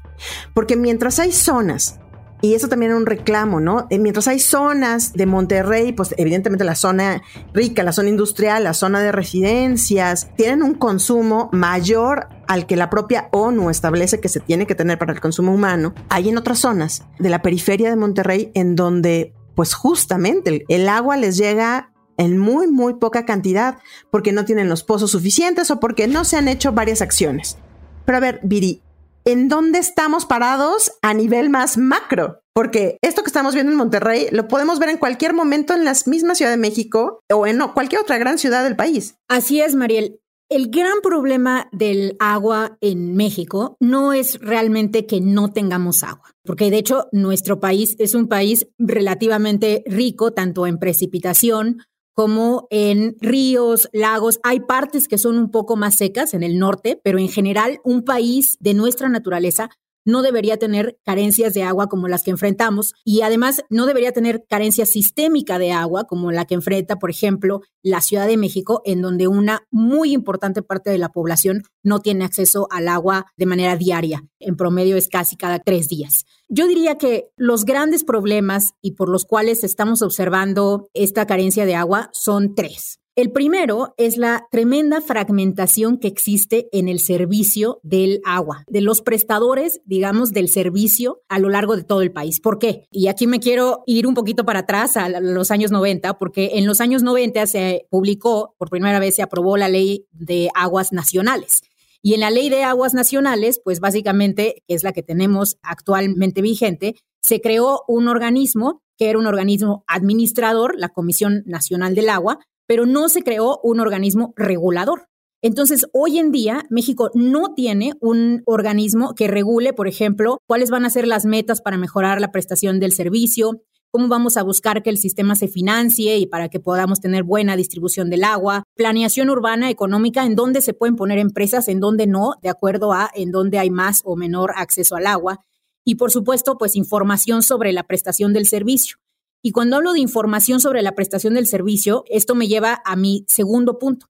Porque 0.54 0.76
mientras 0.76 1.18
hay 1.18 1.32
zonas 1.32 1.98
y 2.40 2.54
eso 2.54 2.68
también 2.68 2.92
es 2.92 2.98
un 2.98 3.06
reclamo, 3.06 3.60
¿no? 3.60 3.86
Eh, 3.90 3.98
mientras 3.98 4.28
hay 4.28 4.38
zonas 4.38 5.12
de 5.12 5.26
Monterrey, 5.26 5.92
pues 5.92 6.14
evidentemente 6.18 6.64
la 6.64 6.76
zona 6.76 7.22
rica, 7.52 7.82
la 7.82 7.92
zona 7.92 8.10
industrial, 8.10 8.64
la 8.64 8.74
zona 8.74 9.00
de 9.00 9.10
residencias, 9.10 10.28
tienen 10.36 10.62
un 10.62 10.74
consumo 10.74 11.48
mayor 11.52 12.28
al 12.46 12.66
que 12.66 12.76
la 12.76 12.90
propia 12.90 13.28
ONU 13.32 13.70
establece 13.70 14.20
que 14.20 14.28
se 14.28 14.40
tiene 14.40 14.66
que 14.66 14.74
tener 14.74 14.98
para 14.98 15.12
el 15.12 15.20
consumo 15.20 15.52
humano. 15.52 15.94
Hay 16.08 16.28
en 16.28 16.38
otras 16.38 16.60
zonas 16.60 17.04
de 17.18 17.28
la 17.28 17.42
periferia 17.42 17.90
de 17.90 17.96
Monterrey 17.96 18.52
en 18.54 18.76
donde, 18.76 19.34
pues 19.54 19.74
justamente 19.74 20.64
el 20.68 20.88
agua 20.88 21.16
les 21.16 21.36
llega 21.36 21.92
en 22.18 22.38
muy, 22.38 22.66
muy 22.68 22.94
poca 22.94 23.24
cantidad 23.24 23.78
porque 24.10 24.32
no 24.32 24.44
tienen 24.44 24.68
los 24.68 24.84
pozos 24.84 25.10
suficientes 25.10 25.70
o 25.70 25.80
porque 25.80 26.06
no 26.08 26.24
se 26.24 26.36
han 26.36 26.48
hecho 26.48 26.72
varias 26.72 27.02
acciones. 27.02 27.58
Pero 28.04 28.18
a 28.18 28.20
ver, 28.20 28.40
Viri, 28.42 28.82
en 29.28 29.48
dónde 29.48 29.78
estamos 29.78 30.24
parados 30.24 30.92
a 31.02 31.12
nivel 31.12 31.50
más 31.50 31.76
macro. 31.76 32.40
Porque 32.54 32.96
esto 33.02 33.22
que 33.22 33.28
estamos 33.28 33.52
viendo 33.52 33.70
en 33.70 33.76
Monterrey 33.76 34.28
lo 34.32 34.48
podemos 34.48 34.78
ver 34.78 34.88
en 34.88 34.96
cualquier 34.96 35.34
momento 35.34 35.74
en 35.74 35.84
la 35.84 35.92
misma 36.06 36.34
Ciudad 36.34 36.50
de 36.50 36.56
México 36.56 37.20
o 37.30 37.46
en 37.46 37.58
cualquier 37.74 38.00
otra 38.00 38.16
gran 38.16 38.38
ciudad 38.38 38.64
del 38.64 38.74
país. 38.74 39.16
Así 39.28 39.60
es, 39.60 39.74
Mariel. 39.74 40.18
El 40.48 40.70
gran 40.70 41.02
problema 41.02 41.68
del 41.72 42.16
agua 42.18 42.78
en 42.80 43.14
México 43.16 43.76
no 43.80 44.14
es 44.14 44.40
realmente 44.40 45.04
que 45.04 45.20
no 45.20 45.52
tengamos 45.52 46.02
agua, 46.02 46.34
porque 46.42 46.70
de 46.70 46.78
hecho 46.78 47.08
nuestro 47.12 47.60
país 47.60 47.96
es 47.98 48.14
un 48.14 48.28
país 48.28 48.66
relativamente 48.78 49.84
rico 49.84 50.32
tanto 50.32 50.66
en 50.66 50.78
precipitación 50.78 51.82
como 52.18 52.66
en 52.70 53.14
ríos, 53.20 53.88
lagos. 53.92 54.40
Hay 54.42 54.58
partes 54.58 55.06
que 55.06 55.18
son 55.18 55.38
un 55.38 55.52
poco 55.52 55.76
más 55.76 55.94
secas 55.94 56.34
en 56.34 56.42
el 56.42 56.58
norte, 56.58 57.00
pero 57.04 57.20
en 57.20 57.28
general 57.28 57.78
un 57.84 58.02
país 58.02 58.56
de 58.58 58.74
nuestra 58.74 59.08
naturaleza 59.08 59.70
no 60.08 60.22
debería 60.22 60.56
tener 60.56 60.98
carencias 61.04 61.52
de 61.52 61.64
agua 61.64 61.88
como 61.88 62.08
las 62.08 62.22
que 62.22 62.30
enfrentamos 62.30 62.94
y 63.04 63.20
además 63.20 63.62
no 63.68 63.84
debería 63.84 64.10
tener 64.10 64.46
carencia 64.48 64.86
sistémica 64.86 65.58
de 65.58 65.70
agua 65.70 66.04
como 66.04 66.32
la 66.32 66.46
que 66.46 66.54
enfrenta, 66.54 66.96
por 66.96 67.10
ejemplo, 67.10 67.60
la 67.82 68.00
Ciudad 68.00 68.26
de 68.26 68.38
México, 68.38 68.80
en 68.86 69.02
donde 69.02 69.28
una 69.28 69.66
muy 69.70 70.14
importante 70.14 70.62
parte 70.62 70.88
de 70.88 70.96
la 70.96 71.10
población 71.10 71.62
no 71.82 72.00
tiene 72.00 72.24
acceso 72.24 72.68
al 72.70 72.88
agua 72.88 73.26
de 73.36 73.44
manera 73.44 73.76
diaria. 73.76 74.24
En 74.40 74.56
promedio 74.56 74.96
es 74.96 75.08
casi 75.08 75.36
cada 75.36 75.58
tres 75.58 75.90
días. 75.90 76.24
Yo 76.48 76.66
diría 76.66 76.96
que 76.96 77.28
los 77.36 77.66
grandes 77.66 78.02
problemas 78.02 78.72
y 78.80 78.92
por 78.92 79.10
los 79.10 79.26
cuales 79.26 79.62
estamos 79.62 80.00
observando 80.00 80.88
esta 80.94 81.26
carencia 81.26 81.66
de 81.66 81.74
agua 81.74 82.08
son 82.14 82.54
tres. 82.54 82.98
El 83.18 83.32
primero 83.32 83.94
es 83.96 84.16
la 84.16 84.46
tremenda 84.48 85.00
fragmentación 85.00 85.98
que 85.98 86.06
existe 86.06 86.68
en 86.70 86.86
el 86.86 87.00
servicio 87.00 87.80
del 87.82 88.20
agua, 88.24 88.62
de 88.68 88.80
los 88.80 89.02
prestadores, 89.02 89.80
digamos, 89.84 90.30
del 90.30 90.48
servicio 90.48 91.20
a 91.28 91.40
lo 91.40 91.48
largo 91.48 91.74
de 91.74 91.82
todo 91.82 92.00
el 92.00 92.12
país. 92.12 92.38
¿Por 92.38 92.60
qué? 92.60 92.86
Y 92.92 93.08
aquí 93.08 93.26
me 93.26 93.40
quiero 93.40 93.82
ir 93.86 94.06
un 94.06 94.14
poquito 94.14 94.44
para 94.44 94.60
atrás 94.60 94.96
a 94.96 95.08
los 95.08 95.50
años 95.50 95.72
90, 95.72 96.16
porque 96.16 96.50
en 96.54 96.66
los 96.68 96.80
años 96.80 97.02
90 97.02 97.48
se 97.48 97.88
publicó, 97.90 98.54
por 98.56 98.70
primera 98.70 99.00
vez 99.00 99.16
se 99.16 99.22
aprobó 99.22 99.56
la 99.56 99.68
ley 99.68 100.06
de 100.12 100.48
aguas 100.54 100.92
nacionales. 100.92 101.62
Y 102.00 102.14
en 102.14 102.20
la 102.20 102.30
ley 102.30 102.50
de 102.50 102.62
aguas 102.62 102.94
nacionales, 102.94 103.60
pues 103.64 103.80
básicamente, 103.80 104.62
es 104.68 104.84
la 104.84 104.92
que 104.92 105.02
tenemos 105.02 105.56
actualmente 105.62 106.40
vigente, 106.40 106.94
se 107.20 107.40
creó 107.40 107.82
un 107.88 108.06
organismo 108.06 108.84
que 108.96 109.10
era 109.10 109.18
un 109.18 109.26
organismo 109.26 109.82
administrador, 109.88 110.74
la 110.76 110.88
Comisión 110.90 111.42
Nacional 111.46 111.96
del 111.96 112.10
Agua, 112.10 112.38
pero 112.68 112.86
no 112.86 113.08
se 113.08 113.22
creó 113.22 113.58
un 113.64 113.80
organismo 113.80 114.32
regulador. 114.36 115.08
Entonces, 115.40 115.86
hoy 115.92 116.18
en 116.18 116.32
día, 116.32 116.64
México 116.68 117.10
no 117.14 117.54
tiene 117.54 117.94
un 118.00 118.42
organismo 118.44 119.14
que 119.14 119.28
regule, 119.28 119.72
por 119.72 119.88
ejemplo, 119.88 120.38
cuáles 120.46 120.70
van 120.70 120.84
a 120.84 120.90
ser 120.90 121.06
las 121.06 121.24
metas 121.24 121.60
para 121.62 121.78
mejorar 121.78 122.20
la 122.20 122.30
prestación 122.30 122.78
del 122.80 122.92
servicio, 122.92 123.62
cómo 123.90 124.08
vamos 124.08 124.36
a 124.36 124.42
buscar 124.42 124.82
que 124.82 124.90
el 124.90 124.98
sistema 124.98 125.34
se 125.34 125.48
financie 125.48 126.18
y 126.18 126.26
para 126.26 126.48
que 126.48 126.60
podamos 126.60 127.00
tener 127.00 127.22
buena 127.22 127.56
distribución 127.56 128.10
del 128.10 128.24
agua, 128.24 128.64
planeación 128.74 129.30
urbana 129.30 129.70
económica, 129.70 130.26
en 130.26 130.34
dónde 130.34 130.60
se 130.60 130.74
pueden 130.74 130.96
poner 130.96 131.18
empresas, 131.18 131.68
en 131.68 131.80
dónde 131.80 132.06
no, 132.06 132.34
de 132.42 132.50
acuerdo 132.50 132.92
a 132.92 133.08
en 133.14 133.30
dónde 133.30 133.58
hay 133.58 133.70
más 133.70 134.02
o 134.04 134.16
menor 134.16 134.52
acceso 134.56 134.96
al 134.96 135.06
agua. 135.06 135.44
Y 135.84 135.94
por 135.94 136.10
supuesto, 136.10 136.58
pues 136.58 136.76
información 136.76 137.42
sobre 137.42 137.72
la 137.72 137.84
prestación 137.84 138.32
del 138.34 138.46
servicio. 138.46 138.98
Y 139.42 139.52
cuando 139.52 139.76
hablo 139.76 139.92
de 139.92 140.00
información 140.00 140.60
sobre 140.60 140.82
la 140.82 140.94
prestación 140.94 141.34
del 141.34 141.46
servicio, 141.46 142.04
esto 142.08 142.34
me 142.34 142.48
lleva 142.48 142.82
a 142.84 142.96
mi 142.96 143.24
segundo 143.28 143.78
punto, 143.78 144.06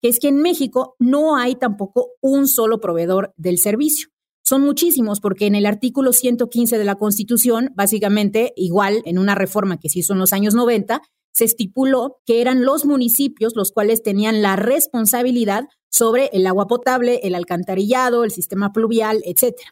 que 0.00 0.08
es 0.08 0.18
que 0.18 0.28
en 0.28 0.40
México 0.40 0.96
no 0.98 1.36
hay 1.36 1.54
tampoco 1.54 2.12
un 2.20 2.48
solo 2.48 2.80
proveedor 2.80 3.34
del 3.36 3.58
servicio. 3.58 4.08
Son 4.42 4.62
muchísimos 4.62 5.20
porque 5.20 5.46
en 5.46 5.54
el 5.54 5.66
artículo 5.66 6.12
115 6.12 6.78
de 6.78 6.84
la 6.84 6.96
Constitución, 6.96 7.70
básicamente, 7.76 8.52
igual 8.56 9.02
en 9.04 9.18
una 9.18 9.34
reforma 9.34 9.78
que 9.78 9.88
se 9.90 10.00
hizo 10.00 10.14
en 10.14 10.18
los 10.18 10.32
años 10.32 10.54
90, 10.54 11.02
se 11.32 11.44
estipuló 11.44 12.18
que 12.26 12.40
eran 12.40 12.64
los 12.64 12.84
municipios 12.84 13.54
los 13.54 13.70
cuales 13.70 14.02
tenían 14.02 14.42
la 14.42 14.56
responsabilidad 14.56 15.64
sobre 15.90 16.30
el 16.32 16.46
agua 16.46 16.66
potable, 16.66 17.20
el 17.22 17.34
alcantarillado, 17.34 18.24
el 18.24 18.30
sistema 18.30 18.72
pluvial, 18.72 19.20
etcétera. 19.24 19.70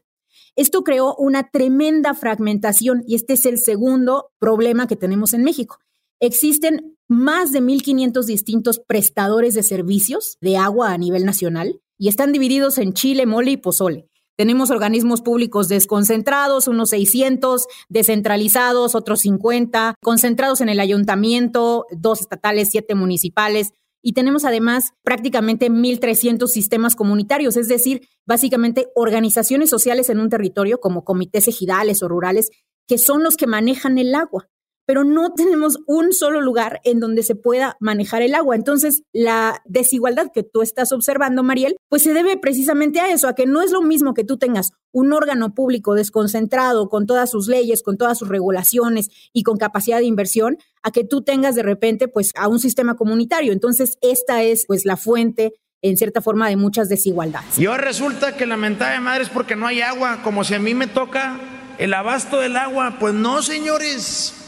Esto 0.58 0.82
creó 0.82 1.14
una 1.14 1.50
tremenda 1.50 2.14
fragmentación 2.14 3.04
y 3.06 3.14
este 3.14 3.34
es 3.34 3.46
el 3.46 3.58
segundo 3.58 4.32
problema 4.40 4.88
que 4.88 4.96
tenemos 4.96 5.32
en 5.32 5.44
México. 5.44 5.78
Existen 6.18 6.96
más 7.06 7.52
de 7.52 7.62
1.500 7.62 8.24
distintos 8.24 8.80
prestadores 8.84 9.54
de 9.54 9.62
servicios 9.62 10.36
de 10.40 10.56
agua 10.56 10.92
a 10.92 10.98
nivel 10.98 11.24
nacional 11.24 11.80
y 11.96 12.08
están 12.08 12.32
divididos 12.32 12.78
en 12.78 12.92
Chile, 12.92 13.24
mole 13.24 13.52
y 13.52 13.56
pozole. 13.56 14.08
Tenemos 14.36 14.70
organismos 14.72 15.22
públicos 15.22 15.68
desconcentrados, 15.68 16.66
unos 16.66 16.90
600, 16.90 17.68
descentralizados, 17.88 18.96
otros 18.96 19.20
50, 19.20 19.94
concentrados 20.02 20.60
en 20.60 20.70
el 20.70 20.80
ayuntamiento, 20.80 21.86
dos 21.92 22.22
estatales, 22.22 22.70
siete 22.72 22.96
municipales. 22.96 23.74
Y 24.02 24.12
tenemos 24.12 24.44
además 24.44 24.92
prácticamente 25.02 25.70
1.300 25.70 26.46
sistemas 26.46 26.94
comunitarios, 26.94 27.56
es 27.56 27.68
decir, 27.68 28.08
básicamente 28.26 28.88
organizaciones 28.94 29.70
sociales 29.70 30.08
en 30.08 30.20
un 30.20 30.28
territorio 30.28 30.78
como 30.78 31.04
comités 31.04 31.48
ejidales 31.48 32.02
o 32.02 32.08
rurales, 32.08 32.50
que 32.86 32.98
son 32.98 33.22
los 33.22 33.36
que 33.36 33.46
manejan 33.46 33.98
el 33.98 34.14
agua 34.14 34.48
pero 34.88 35.04
no 35.04 35.32
tenemos 35.36 35.78
un 35.86 36.14
solo 36.14 36.40
lugar 36.40 36.80
en 36.82 36.98
donde 36.98 37.22
se 37.22 37.34
pueda 37.34 37.76
manejar 37.78 38.22
el 38.22 38.34
agua. 38.34 38.56
Entonces, 38.56 39.02
la 39.12 39.60
desigualdad 39.66 40.32
que 40.32 40.42
tú 40.42 40.62
estás 40.62 40.92
observando, 40.92 41.42
Mariel, 41.42 41.76
pues 41.90 42.02
se 42.02 42.14
debe 42.14 42.38
precisamente 42.38 42.98
a 42.98 43.12
eso, 43.12 43.28
a 43.28 43.34
que 43.34 43.44
no 43.44 43.60
es 43.60 43.70
lo 43.70 43.82
mismo 43.82 44.14
que 44.14 44.24
tú 44.24 44.38
tengas 44.38 44.70
un 44.90 45.12
órgano 45.12 45.54
público 45.54 45.94
desconcentrado 45.94 46.88
con 46.88 47.06
todas 47.06 47.30
sus 47.30 47.48
leyes, 47.48 47.82
con 47.82 47.98
todas 47.98 48.18
sus 48.18 48.28
regulaciones 48.28 49.10
y 49.34 49.42
con 49.42 49.58
capacidad 49.58 49.98
de 49.98 50.06
inversión, 50.06 50.56
a 50.82 50.90
que 50.90 51.04
tú 51.04 51.22
tengas 51.22 51.54
de 51.54 51.62
repente 51.62 52.08
pues 52.08 52.30
a 52.34 52.48
un 52.48 52.58
sistema 52.58 52.96
comunitario. 52.96 53.52
Entonces, 53.52 53.98
esta 54.00 54.42
es 54.42 54.64
pues 54.66 54.86
la 54.86 54.96
fuente 54.96 55.52
en 55.82 55.98
cierta 55.98 56.22
forma 56.22 56.48
de 56.48 56.56
muchas 56.56 56.88
desigualdades. 56.88 57.58
Y 57.58 57.66
ahora 57.66 57.84
resulta 57.84 58.38
que 58.38 58.46
la 58.46 58.56
mentada 58.56 58.98
madre 59.00 59.24
es 59.24 59.28
porque 59.28 59.54
no 59.54 59.66
hay 59.66 59.82
agua, 59.82 60.22
como 60.24 60.44
si 60.44 60.54
a 60.54 60.58
mí 60.58 60.72
me 60.72 60.86
toca 60.86 61.38
el 61.76 61.92
abasto 61.92 62.40
del 62.40 62.56
agua. 62.56 62.96
Pues 62.98 63.12
no, 63.12 63.42
señores. 63.42 64.47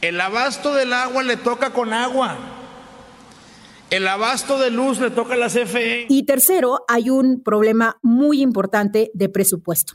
El 0.00 0.20
abasto 0.20 0.74
del 0.74 0.92
agua 0.92 1.22
le 1.22 1.36
toca 1.36 1.72
con 1.72 1.92
agua. 1.92 2.36
El 3.88 4.06
abasto 4.08 4.58
de 4.58 4.70
luz 4.70 5.00
le 5.00 5.10
toca 5.10 5.34
a 5.34 5.36
la 5.36 5.48
CFE. 5.48 6.06
Y 6.08 6.24
tercero, 6.24 6.84
hay 6.88 7.08
un 7.08 7.42
problema 7.42 7.98
muy 8.02 8.42
importante 8.42 9.10
de 9.14 9.28
presupuesto. 9.28 9.94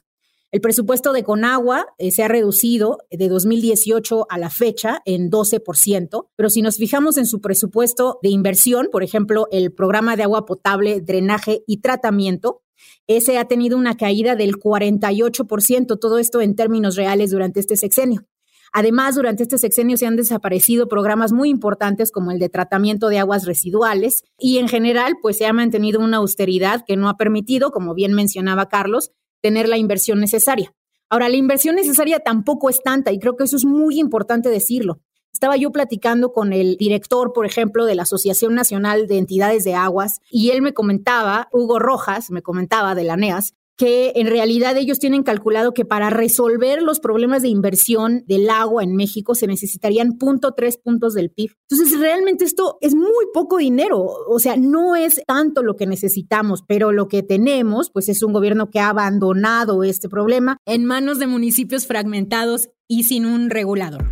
El 0.51 0.59
presupuesto 0.59 1.13
de 1.13 1.23
Conagua 1.23 1.85
eh, 1.97 2.11
se 2.11 2.23
ha 2.23 2.27
reducido 2.27 2.97
de 3.09 3.29
2018 3.29 4.25
a 4.29 4.37
la 4.37 4.49
fecha 4.49 5.01
en 5.05 5.31
12%, 5.31 6.27
pero 6.35 6.49
si 6.49 6.61
nos 6.61 6.75
fijamos 6.75 7.17
en 7.17 7.25
su 7.25 7.39
presupuesto 7.39 8.19
de 8.21 8.29
inversión, 8.29 8.89
por 8.91 9.01
ejemplo, 9.01 9.47
el 9.51 9.71
programa 9.71 10.17
de 10.17 10.23
agua 10.23 10.45
potable, 10.45 10.99
drenaje 10.99 11.63
y 11.67 11.77
tratamiento, 11.77 12.63
ese 13.07 13.37
ha 13.37 13.45
tenido 13.45 13.77
una 13.77 13.95
caída 13.95 14.35
del 14.35 14.55
48%, 14.55 15.99
todo 15.99 16.17
esto 16.17 16.41
en 16.41 16.55
términos 16.55 16.97
reales 16.97 17.31
durante 17.31 17.61
este 17.61 17.77
sexenio. 17.77 18.25
Además, 18.73 19.15
durante 19.15 19.43
este 19.43 19.57
sexenio 19.57 19.97
se 19.97 20.05
han 20.05 20.15
desaparecido 20.15 20.87
programas 20.87 21.33
muy 21.33 21.49
importantes 21.49 22.11
como 22.11 22.31
el 22.31 22.39
de 22.39 22.47
tratamiento 22.47 23.09
de 23.09 23.19
aguas 23.19 23.45
residuales 23.45 24.23
y 24.37 24.59
en 24.59 24.69
general, 24.69 25.15
pues 25.21 25.37
se 25.37 25.45
ha 25.45 25.53
mantenido 25.53 25.99
una 25.99 26.17
austeridad 26.17 26.83
que 26.87 26.95
no 26.95 27.09
ha 27.09 27.17
permitido, 27.17 27.71
como 27.71 27.93
bien 27.93 28.13
mencionaba 28.13 28.69
Carlos, 28.69 29.11
tener 29.41 29.67
la 29.67 29.77
inversión 29.77 30.21
necesaria. 30.21 30.73
Ahora, 31.09 31.27
la 31.27 31.35
inversión 31.35 31.75
necesaria 31.75 32.19
tampoco 32.19 32.69
es 32.69 32.81
tanta 32.81 33.11
y 33.11 33.19
creo 33.19 33.35
que 33.35 33.43
eso 33.43 33.57
es 33.57 33.65
muy 33.65 33.99
importante 33.99 34.49
decirlo. 34.49 35.01
Estaba 35.33 35.57
yo 35.57 35.71
platicando 35.71 36.31
con 36.31 36.53
el 36.53 36.77
director, 36.77 37.33
por 37.33 37.45
ejemplo, 37.45 37.85
de 37.85 37.95
la 37.95 38.03
Asociación 38.03 38.53
Nacional 38.53 39.07
de 39.07 39.17
Entidades 39.17 39.65
de 39.65 39.75
Aguas 39.75 40.19
y 40.29 40.51
él 40.51 40.61
me 40.61 40.73
comentaba, 40.73 41.49
Hugo 41.51 41.79
Rojas, 41.79 42.31
me 42.31 42.41
comentaba 42.41 42.95
de 42.95 43.03
la 43.03 43.17
NEAS, 43.17 43.55
que 43.81 44.11
en 44.13 44.27
realidad 44.27 44.77
ellos 44.77 44.99
tienen 44.99 45.23
calculado 45.23 45.73
que 45.73 45.85
para 45.85 46.11
resolver 46.11 46.83
los 46.83 46.99
problemas 46.99 47.41
de 47.41 47.47
inversión 47.47 48.23
del 48.27 48.47
agua 48.51 48.83
en 48.83 48.95
México 48.95 49.33
se 49.33 49.47
necesitarían 49.47 50.19
punto 50.19 50.53
tres 50.55 50.77
puntos 50.77 51.15
del 51.15 51.31
PIB. 51.31 51.53
Entonces, 51.67 51.99
realmente 51.99 52.45
esto 52.45 52.77
es 52.81 52.93
muy 52.93 53.25
poco 53.33 53.57
dinero, 53.57 54.03
o 54.03 54.37
sea, 54.37 54.55
no 54.55 54.95
es 54.95 55.19
tanto 55.25 55.63
lo 55.63 55.77
que 55.77 55.87
necesitamos, 55.87 56.63
pero 56.67 56.91
lo 56.91 57.07
que 57.07 57.23
tenemos, 57.23 57.89
pues 57.89 58.07
es 58.07 58.21
un 58.21 58.33
gobierno 58.33 58.69
que 58.69 58.79
ha 58.79 58.89
abandonado 58.89 59.83
este 59.83 60.09
problema 60.09 60.57
en 60.67 60.85
manos 60.85 61.17
de 61.17 61.25
municipios 61.25 61.87
fragmentados 61.87 62.69
y 62.87 63.05
sin 63.05 63.25
un 63.25 63.49
regulador. 63.49 64.05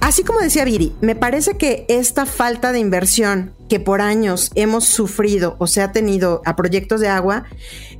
Así 0.00 0.22
como 0.22 0.40
decía 0.40 0.64
Viri, 0.64 0.92
me 1.00 1.16
parece 1.16 1.56
que 1.56 1.84
esta 1.88 2.24
falta 2.24 2.72
de 2.72 2.78
inversión 2.78 3.54
que 3.68 3.80
por 3.80 4.00
años 4.00 4.50
hemos 4.54 4.86
sufrido 4.86 5.56
o 5.58 5.66
se 5.66 5.82
ha 5.82 5.92
tenido 5.92 6.40
a 6.44 6.56
proyectos 6.56 7.00
de 7.00 7.08
agua 7.08 7.44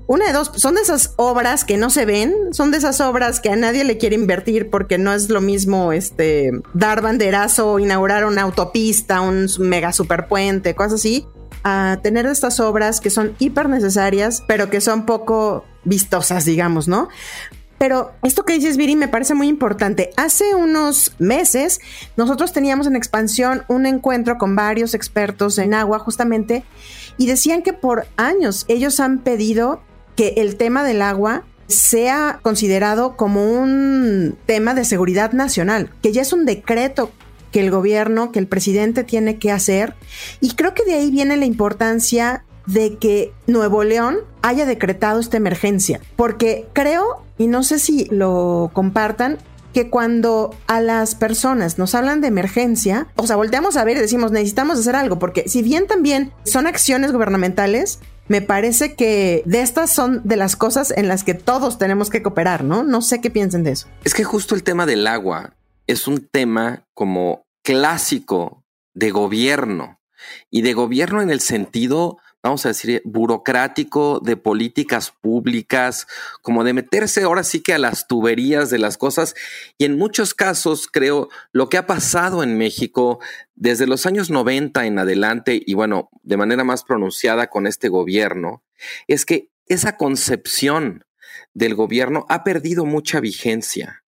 una 0.09 0.27
de 0.27 0.33
dos, 0.33 0.51
son 0.57 0.75
de 0.75 0.81
esas 0.81 1.13
obras 1.17 1.65
que 1.65 1.77
no 1.77 1.91
se 1.91 2.07
ven, 2.07 2.35
son 2.53 2.71
de 2.71 2.79
esas 2.79 3.01
obras 3.03 3.41
que 3.41 3.51
a 3.51 3.57
nadie 3.57 3.85
le 3.85 3.99
quiere 3.99 4.17
invertir 4.17 4.71
porque 4.71 4.97
no 4.97 5.13
es 5.13 5.29
lo 5.29 5.43
mismo 5.43 5.93
este 5.93 6.51
dar 6.73 7.03
banderazo, 7.03 7.79
inaugurar 7.79 8.25
una 8.25 8.43
autopista, 8.43 9.21
un 9.21 9.49
mega 9.61 9.93
superpuente, 9.93 10.75
cosas 10.75 10.95
así, 10.95 11.27
a 11.63 11.99
tener 12.03 12.25
estas 12.25 12.59
obras 12.59 13.01
que 13.01 13.11
son 13.11 13.35
hiper 13.39 13.69
necesarias, 13.69 14.43
pero 14.49 14.71
que 14.71 14.81
son 14.81 15.05
poco 15.05 15.67
vistosas, 15.85 16.47
digamos, 16.47 16.89
¿no? 16.89 17.11
Pero 17.77 18.13
esto 18.23 18.47
que 18.47 18.55
dices, 18.55 18.79
Viri, 18.79 18.97
me 18.97 19.09
parece 19.09 19.35
muy 19.35 19.47
importante. 19.47 20.11
Hace 20.17 20.55
unos 20.55 21.13
meses 21.19 21.81
nosotros 22.17 22.55
teníamos 22.55 22.87
en 22.87 22.97
expansión 22.97 23.63
un 23.69 23.85
encuentro 23.85 24.39
con 24.39 24.57
varios 24.57 24.95
expertos 24.95 25.59
en 25.59 25.75
agua 25.75 25.99
justamente 25.99 26.65
y 27.19 27.27
decían 27.27 27.63
que 27.63 27.75
por 27.75 28.07
años 28.17 28.65
ellos 28.69 29.01
han 29.01 29.19
pedido 29.19 29.83
que 30.19 30.35
el 30.39 30.57
tema 30.57 30.83
del 30.83 31.01
agua 31.01 31.45
sea 31.69 32.41
considerado 32.43 33.17
como 33.17 33.53
un 33.53 34.37
tema 34.47 34.75
de 34.75 34.85
seguridad 34.85 35.31
nacional, 35.31 35.93
que 36.03 36.13
ya 36.13 36.23
es 36.23 36.33
un 36.33 36.45
decreto 36.45 37.13
que 37.53 37.61
el 37.61 37.71
gobierno, 37.71 38.33
que 38.33 38.41
el 38.41 38.49
presidente 38.49 39.05
tiene 39.05 39.39
que 39.39 39.53
hacer. 39.53 39.95
Y 40.41 40.57
creo 40.57 40.75
que 40.75 40.85
de 40.85 40.95
ahí 40.95 41.13
viene 41.13 41.37
la 41.37 41.45
importancia 41.45 42.43
de 42.67 42.97
que 42.97 43.33
Nuevo 43.47 43.85
León 43.85 44.19
haya 44.43 44.67
decretado 44.67 45.21
esta 45.21 45.37
emergencia, 45.37 46.01
porque 46.17 46.67
creo, 46.73 47.23
y 47.39 47.47
no 47.47 47.63
sé 47.63 47.79
si 47.79 48.07
lo 48.07 48.73
compartan, 48.73 49.39
que 49.73 49.89
cuando 49.89 50.51
a 50.67 50.81
las 50.81 51.15
personas 51.15 51.79
nos 51.79 51.95
hablan 51.95 52.21
de 52.21 52.27
emergencia, 52.27 53.07
o 53.15 53.29
sea, 53.29 53.37
volteamos 53.37 53.77
a 53.77 53.85
ver 53.85 53.99
y 53.99 54.01
decimos, 54.01 54.33
necesitamos 54.33 54.81
hacer 54.81 54.97
algo, 54.97 55.21
porque 55.21 55.49
si 55.49 55.63
bien 55.63 55.87
también 55.87 56.33
son 56.43 56.67
acciones 56.67 57.13
gubernamentales, 57.13 58.01
me 58.29 58.43
parece 58.43 58.95
que 58.95 59.43
de 59.47 59.63
estas 59.63 59.91
son 59.91 60.21
de 60.25 60.37
las 60.37 60.55
cosas 60.57 60.93
en 60.97 61.09
las 61.09 61.25
que 61.25 61.35
todos 61.35 61.79
tenemos 61.79 62.11
que 62.11 62.23
cooperar, 62.23 62.63
¿no? 62.63 62.85
No 62.85 63.03
sé 63.03 63.21
qué 63.21 63.31
piensen 63.31 63.65
de 63.65 63.73
eso. 63.73 63.89
Es 64.05 64.15
que 64.15 64.25
justo 64.25 64.55
el 64.55 64.63
tema 64.63 64.87
del 64.87 65.07
agua 65.07 65.55
es 65.87 66.07
un 66.07 66.29
tema 66.31 66.87
como 66.95 67.47
clásico 67.63 68.65
de 68.95 69.11
gobierno 69.11 70.01
y 70.51 70.63
de 70.63 70.75
gobierno 70.75 71.23
en 71.23 71.31
el 71.31 71.41
sentido 71.41 72.19
vamos 72.43 72.65
a 72.65 72.69
decir, 72.69 73.03
burocrático 73.05 74.21
de 74.21 74.37
políticas 74.37 75.11
públicas, 75.11 76.07
como 76.43 76.65
de 76.65 76.73
meterse 76.73 77.23
ahora 77.23 77.43
sí 77.43 77.61
que 77.61 77.75
a 77.75 77.79
las 77.79 78.07
tuberías 78.07 78.71
de 78.71 78.79
las 78.79 78.97
cosas. 78.97 79.35
Y 79.77 79.85
en 79.85 79.99
muchos 79.99 80.35
casos, 80.35 80.89
creo, 80.89 81.29
lo 81.53 81.69
que 81.69 81.79
ha 81.79 81.87
pasado 81.87 82.43
en 82.43 82.57
México 82.57 83.19
desde 83.55 83.87
los 83.87 84.07
años 84.07 84.31
90 84.31 84.87
en 84.87 84.99
adelante, 84.99 85.61
y 85.65 85.75
bueno, 85.75 86.11
de 86.23 86.37
manera 86.37 86.65
más 86.65 86.85
pronunciada 86.85 87.49
con 87.49 87.67
este 87.67 87.89
gobierno, 87.89 88.63
es 89.09 89.27
que 89.27 89.51
esa 89.67 89.97
concepción 89.97 91.05
del 91.55 91.75
gobierno 91.75 92.25
ha 92.29 92.45
perdido 92.45 92.85
mucha 92.85 93.21
vigencia, 93.21 94.05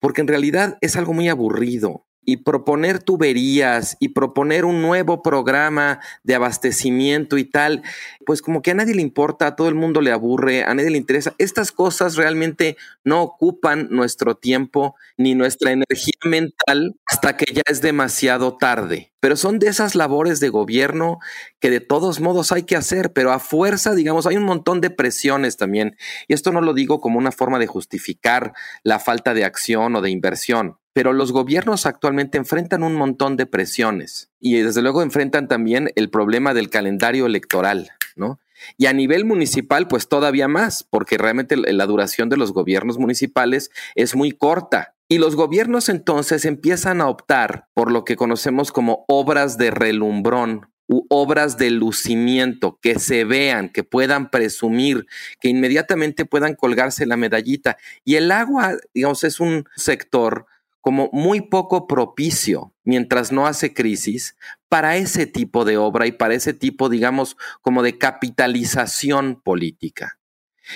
porque 0.00 0.22
en 0.22 0.28
realidad 0.28 0.78
es 0.80 0.96
algo 0.96 1.12
muy 1.12 1.28
aburrido 1.28 2.07
y 2.28 2.36
proponer 2.36 3.02
tuberías 3.02 3.96
y 4.00 4.08
proponer 4.10 4.66
un 4.66 4.82
nuevo 4.82 5.22
programa 5.22 6.00
de 6.24 6.34
abastecimiento 6.34 7.38
y 7.38 7.46
tal, 7.46 7.82
pues 8.26 8.42
como 8.42 8.60
que 8.60 8.72
a 8.72 8.74
nadie 8.74 8.94
le 8.94 9.00
importa, 9.00 9.46
a 9.46 9.56
todo 9.56 9.70
el 9.70 9.74
mundo 9.74 10.02
le 10.02 10.12
aburre, 10.12 10.62
a 10.62 10.74
nadie 10.74 10.90
le 10.90 10.98
interesa. 10.98 11.34
Estas 11.38 11.72
cosas 11.72 12.16
realmente 12.16 12.76
no 13.02 13.22
ocupan 13.22 13.88
nuestro 13.90 14.34
tiempo 14.34 14.94
ni 15.16 15.34
nuestra 15.34 15.72
energía 15.72 16.20
mental 16.22 16.96
hasta 17.06 17.34
que 17.34 17.50
ya 17.50 17.62
es 17.64 17.80
demasiado 17.80 18.58
tarde. 18.58 19.10
Pero 19.20 19.34
son 19.34 19.58
de 19.58 19.68
esas 19.68 19.94
labores 19.94 20.38
de 20.38 20.50
gobierno 20.50 21.20
que 21.60 21.70
de 21.70 21.80
todos 21.80 22.20
modos 22.20 22.52
hay 22.52 22.64
que 22.64 22.76
hacer, 22.76 23.14
pero 23.14 23.32
a 23.32 23.38
fuerza, 23.38 23.94
digamos, 23.94 24.26
hay 24.26 24.36
un 24.36 24.44
montón 24.44 24.82
de 24.82 24.90
presiones 24.90 25.56
también. 25.56 25.96
Y 26.28 26.34
esto 26.34 26.52
no 26.52 26.60
lo 26.60 26.74
digo 26.74 27.00
como 27.00 27.18
una 27.18 27.32
forma 27.32 27.58
de 27.58 27.66
justificar 27.66 28.52
la 28.82 28.98
falta 28.98 29.32
de 29.32 29.46
acción 29.46 29.96
o 29.96 30.02
de 30.02 30.10
inversión 30.10 30.76
pero 30.98 31.12
los 31.12 31.30
gobiernos 31.30 31.86
actualmente 31.86 32.38
enfrentan 32.38 32.82
un 32.82 32.96
montón 32.96 33.36
de 33.36 33.46
presiones 33.46 34.32
y 34.40 34.56
desde 34.56 34.82
luego 34.82 35.00
enfrentan 35.00 35.46
también 35.46 35.92
el 35.94 36.10
problema 36.10 36.54
del 36.54 36.70
calendario 36.70 37.26
electoral, 37.26 37.92
¿no? 38.16 38.40
Y 38.76 38.86
a 38.86 38.92
nivel 38.92 39.24
municipal, 39.24 39.86
pues 39.86 40.08
todavía 40.08 40.48
más, 40.48 40.82
porque 40.82 41.16
realmente 41.16 41.56
la 41.56 41.86
duración 41.86 42.28
de 42.30 42.36
los 42.36 42.52
gobiernos 42.52 42.98
municipales 42.98 43.70
es 43.94 44.16
muy 44.16 44.32
corta. 44.32 44.96
Y 45.08 45.18
los 45.18 45.36
gobiernos 45.36 45.88
entonces 45.88 46.44
empiezan 46.44 47.00
a 47.00 47.06
optar 47.06 47.68
por 47.74 47.92
lo 47.92 48.04
que 48.04 48.16
conocemos 48.16 48.72
como 48.72 49.04
obras 49.06 49.56
de 49.56 49.70
relumbrón 49.70 50.66
u 50.88 51.06
obras 51.10 51.58
de 51.58 51.70
lucimiento, 51.70 52.80
que 52.82 52.98
se 52.98 53.22
vean, 53.22 53.68
que 53.68 53.84
puedan 53.84 54.32
presumir, 54.32 55.06
que 55.40 55.48
inmediatamente 55.48 56.24
puedan 56.24 56.56
colgarse 56.56 57.06
la 57.06 57.16
medallita. 57.16 57.76
Y 58.04 58.16
el 58.16 58.32
agua, 58.32 58.74
digamos, 58.92 59.22
es 59.22 59.38
un 59.38 59.68
sector 59.76 60.46
como 60.80 61.10
muy 61.12 61.40
poco 61.40 61.86
propicio, 61.86 62.74
mientras 62.84 63.32
no 63.32 63.46
hace 63.46 63.74
crisis, 63.74 64.36
para 64.68 64.96
ese 64.96 65.26
tipo 65.26 65.64
de 65.64 65.76
obra 65.76 66.06
y 66.06 66.12
para 66.12 66.34
ese 66.34 66.54
tipo, 66.54 66.88
digamos, 66.88 67.36
como 67.62 67.82
de 67.82 67.98
capitalización 67.98 69.40
política. 69.42 70.18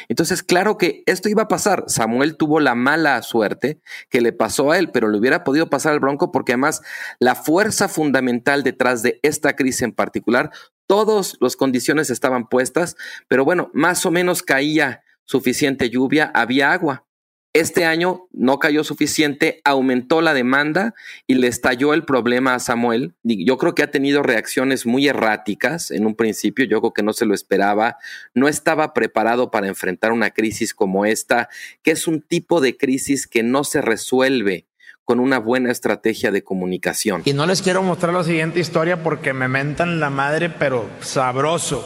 Entonces, 0.09 0.43
claro 0.43 0.79
que 0.79 1.03
esto 1.07 1.29
iba 1.29 1.43
a 1.43 1.49
pasar. 1.49 1.85
Samuel 1.87 2.37
tuvo 2.37 2.61
la 2.61 2.75
mala 2.75 3.21
suerte 3.23 3.81
que 4.09 4.21
le 4.21 4.33
pasó 4.33 4.71
a 4.71 4.79
él, 4.79 4.91
pero 4.91 5.09
le 5.09 5.19
hubiera 5.19 5.45
podido 5.45 5.69
pasar 5.69 5.93
al 5.93 6.01
Bronco 6.01 6.33
porque 6.33 6.53
además 6.53 6.83
la 7.19 7.35
fuerza 7.35 7.89
fundamental 7.89 8.63
detrás 8.63 9.03
de 9.03 9.21
esta 9.23 9.55
crisis 9.55 9.83
en 9.83 9.93
particular, 9.93 10.51
todas 10.87 11.37
las 11.41 11.57
condiciones 11.57 12.11
estaban 12.11 12.49
puestas, 12.49 12.97
pero 13.29 13.45
bueno, 13.45 13.71
más 13.75 14.05
o 14.07 14.11
menos 14.11 14.43
caía 14.43 15.03
suficiente 15.25 15.91
lluvia, 15.91 16.31
había 16.35 16.73
agua. 16.73 17.07
Este 17.55 17.85
año 17.85 18.29
no 18.33 18.59
cayó 18.59 18.83
suficiente, 18.83 19.61
aumentó 19.65 20.23
la 20.23 20.33
demanda 20.33 20.95
y 21.27 21.35
le 21.35 21.49
estalló 21.49 21.93
el 21.93 22.05
problema 22.05 22.55
a 22.55 22.59
Samuel. 22.59 23.13
Yo 23.25 23.59
creo 23.59 23.75
que 23.75 23.83
ha 23.83 23.91
tenido 23.91 24.23
reacciones 24.23 24.87
muy 24.87 25.07
erráticas 25.07 25.91
en 25.91 26.07
un 26.07 26.15
principio, 26.15 26.65
yo 26.65 26.81
creo 26.81 26.95
que 26.95 27.03
no 27.03 27.13
se 27.13 27.27
lo 27.27 27.35
esperaba, 27.35 27.99
no 28.33 28.49
estaba 28.49 28.95
preparado 28.95 29.51
para 29.51 29.69
enfrentar 29.69 30.13
una 30.13 30.31
crisis 30.31 30.73
como 30.73 31.05
esta, 31.05 31.51
que 31.83 31.91
es 31.91 32.07
un 32.07 32.23
tipo 32.23 32.63
de 32.63 32.79
crisis 32.79 33.27
que 33.27 33.43
no 33.43 33.65
se 33.65 33.83
resuelve 33.83 34.67
con 35.05 35.21
una 35.21 35.39
buena 35.39 35.71
estrategia 35.71 36.31
de 36.31 36.43
comunicación. 36.43 37.21
Y 37.27 37.35
no 37.35 37.45
les 37.45 37.61
quiero 37.61 37.83
mostrar 37.83 38.15
la 38.15 38.25
siguiente 38.25 38.61
historia 38.61 39.03
porque 39.03 39.35
me 39.35 39.49
mentan 39.49 40.01
la 40.01 40.09
madre, 40.09 40.49
pero 40.49 40.89
sabroso. 41.01 41.85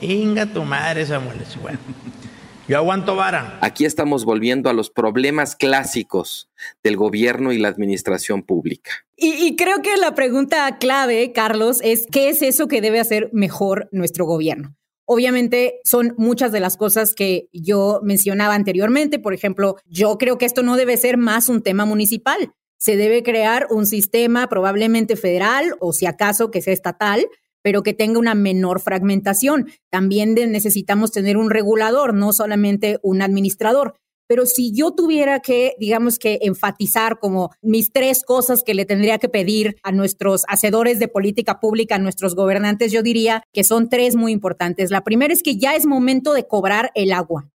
Inga 0.00 0.46
tu 0.46 0.64
madre, 0.64 1.06
Samuel. 1.06 1.38
Bueno. 1.62 1.78
Yo 2.68 2.78
aguanto 2.78 3.14
vara. 3.14 3.60
Aquí 3.60 3.84
estamos 3.84 4.24
volviendo 4.24 4.68
a 4.68 4.72
los 4.72 4.90
problemas 4.90 5.54
clásicos 5.54 6.50
del 6.82 6.96
gobierno 6.96 7.52
y 7.52 7.58
la 7.58 7.68
administración 7.68 8.42
pública. 8.42 8.90
Y, 9.16 9.54
creo 9.54 9.82
que 9.82 9.96
la 9.96 10.16
pregunta 10.16 10.76
clave, 10.78 11.30
Carlos, 11.32 11.78
es 11.84 12.06
¿qué 12.10 12.28
es 12.28 12.42
eso 12.42 12.66
que 12.66 12.80
debe 12.80 12.98
hacer 12.98 13.30
mejor 13.32 13.88
nuestro 13.92 14.26
gobierno? 14.26 14.74
Obviamente 15.04 15.78
son 15.84 16.14
muchas 16.18 16.50
de 16.50 16.58
las 16.58 16.76
cosas 16.76 17.14
que 17.14 17.48
yo 17.52 18.00
mencionaba 18.02 18.54
anteriormente. 18.54 19.20
Por 19.20 19.32
ejemplo, 19.32 19.76
yo 19.86 20.18
creo 20.18 20.36
que 20.36 20.46
esto 20.46 20.64
no 20.64 20.76
debe 20.76 20.96
ser 20.96 21.18
más 21.18 21.48
un 21.48 21.62
tema 21.62 21.84
municipal. 21.84 22.52
Se 22.78 22.96
debe 22.96 23.22
crear 23.22 23.68
un 23.70 23.86
sistema 23.86 24.48
probablemente 24.48 25.14
federal 25.14 25.76
o 25.78 25.92
si 25.92 26.06
acaso 26.06 26.50
que 26.50 26.62
sea 26.62 26.72
estatal 26.72 27.28
pero 27.66 27.82
que 27.82 27.94
tenga 27.94 28.20
una 28.20 28.36
menor 28.36 28.78
fragmentación. 28.80 29.66
También 29.90 30.34
necesitamos 30.34 31.10
tener 31.10 31.36
un 31.36 31.50
regulador, 31.50 32.14
no 32.14 32.32
solamente 32.32 33.00
un 33.02 33.22
administrador. 33.22 33.94
Pero 34.28 34.46
si 34.46 34.72
yo 34.72 34.92
tuviera 34.92 35.40
que, 35.40 35.74
digamos 35.80 36.20
que, 36.20 36.38
enfatizar 36.42 37.18
como 37.18 37.50
mis 37.62 37.90
tres 37.90 38.22
cosas 38.24 38.62
que 38.62 38.74
le 38.74 38.84
tendría 38.84 39.18
que 39.18 39.28
pedir 39.28 39.78
a 39.82 39.90
nuestros 39.90 40.44
hacedores 40.46 41.00
de 41.00 41.08
política 41.08 41.58
pública, 41.58 41.96
a 41.96 41.98
nuestros 41.98 42.36
gobernantes, 42.36 42.92
yo 42.92 43.02
diría 43.02 43.42
que 43.52 43.64
son 43.64 43.88
tres 43.88 44.14
muy 44.14 44.30
importantes. 44.30 44.92
La 44.92 45.02
primera 45.02 45.34
es 45.34 45.42
que 45.42 45.56
ya 45.56 45.74
es 45.74 45.86
momento 45.86 46.34
de 46.34 46.46
cobrar 46.46 46.92
el 46.94 47.10
agua. 47.10 47.50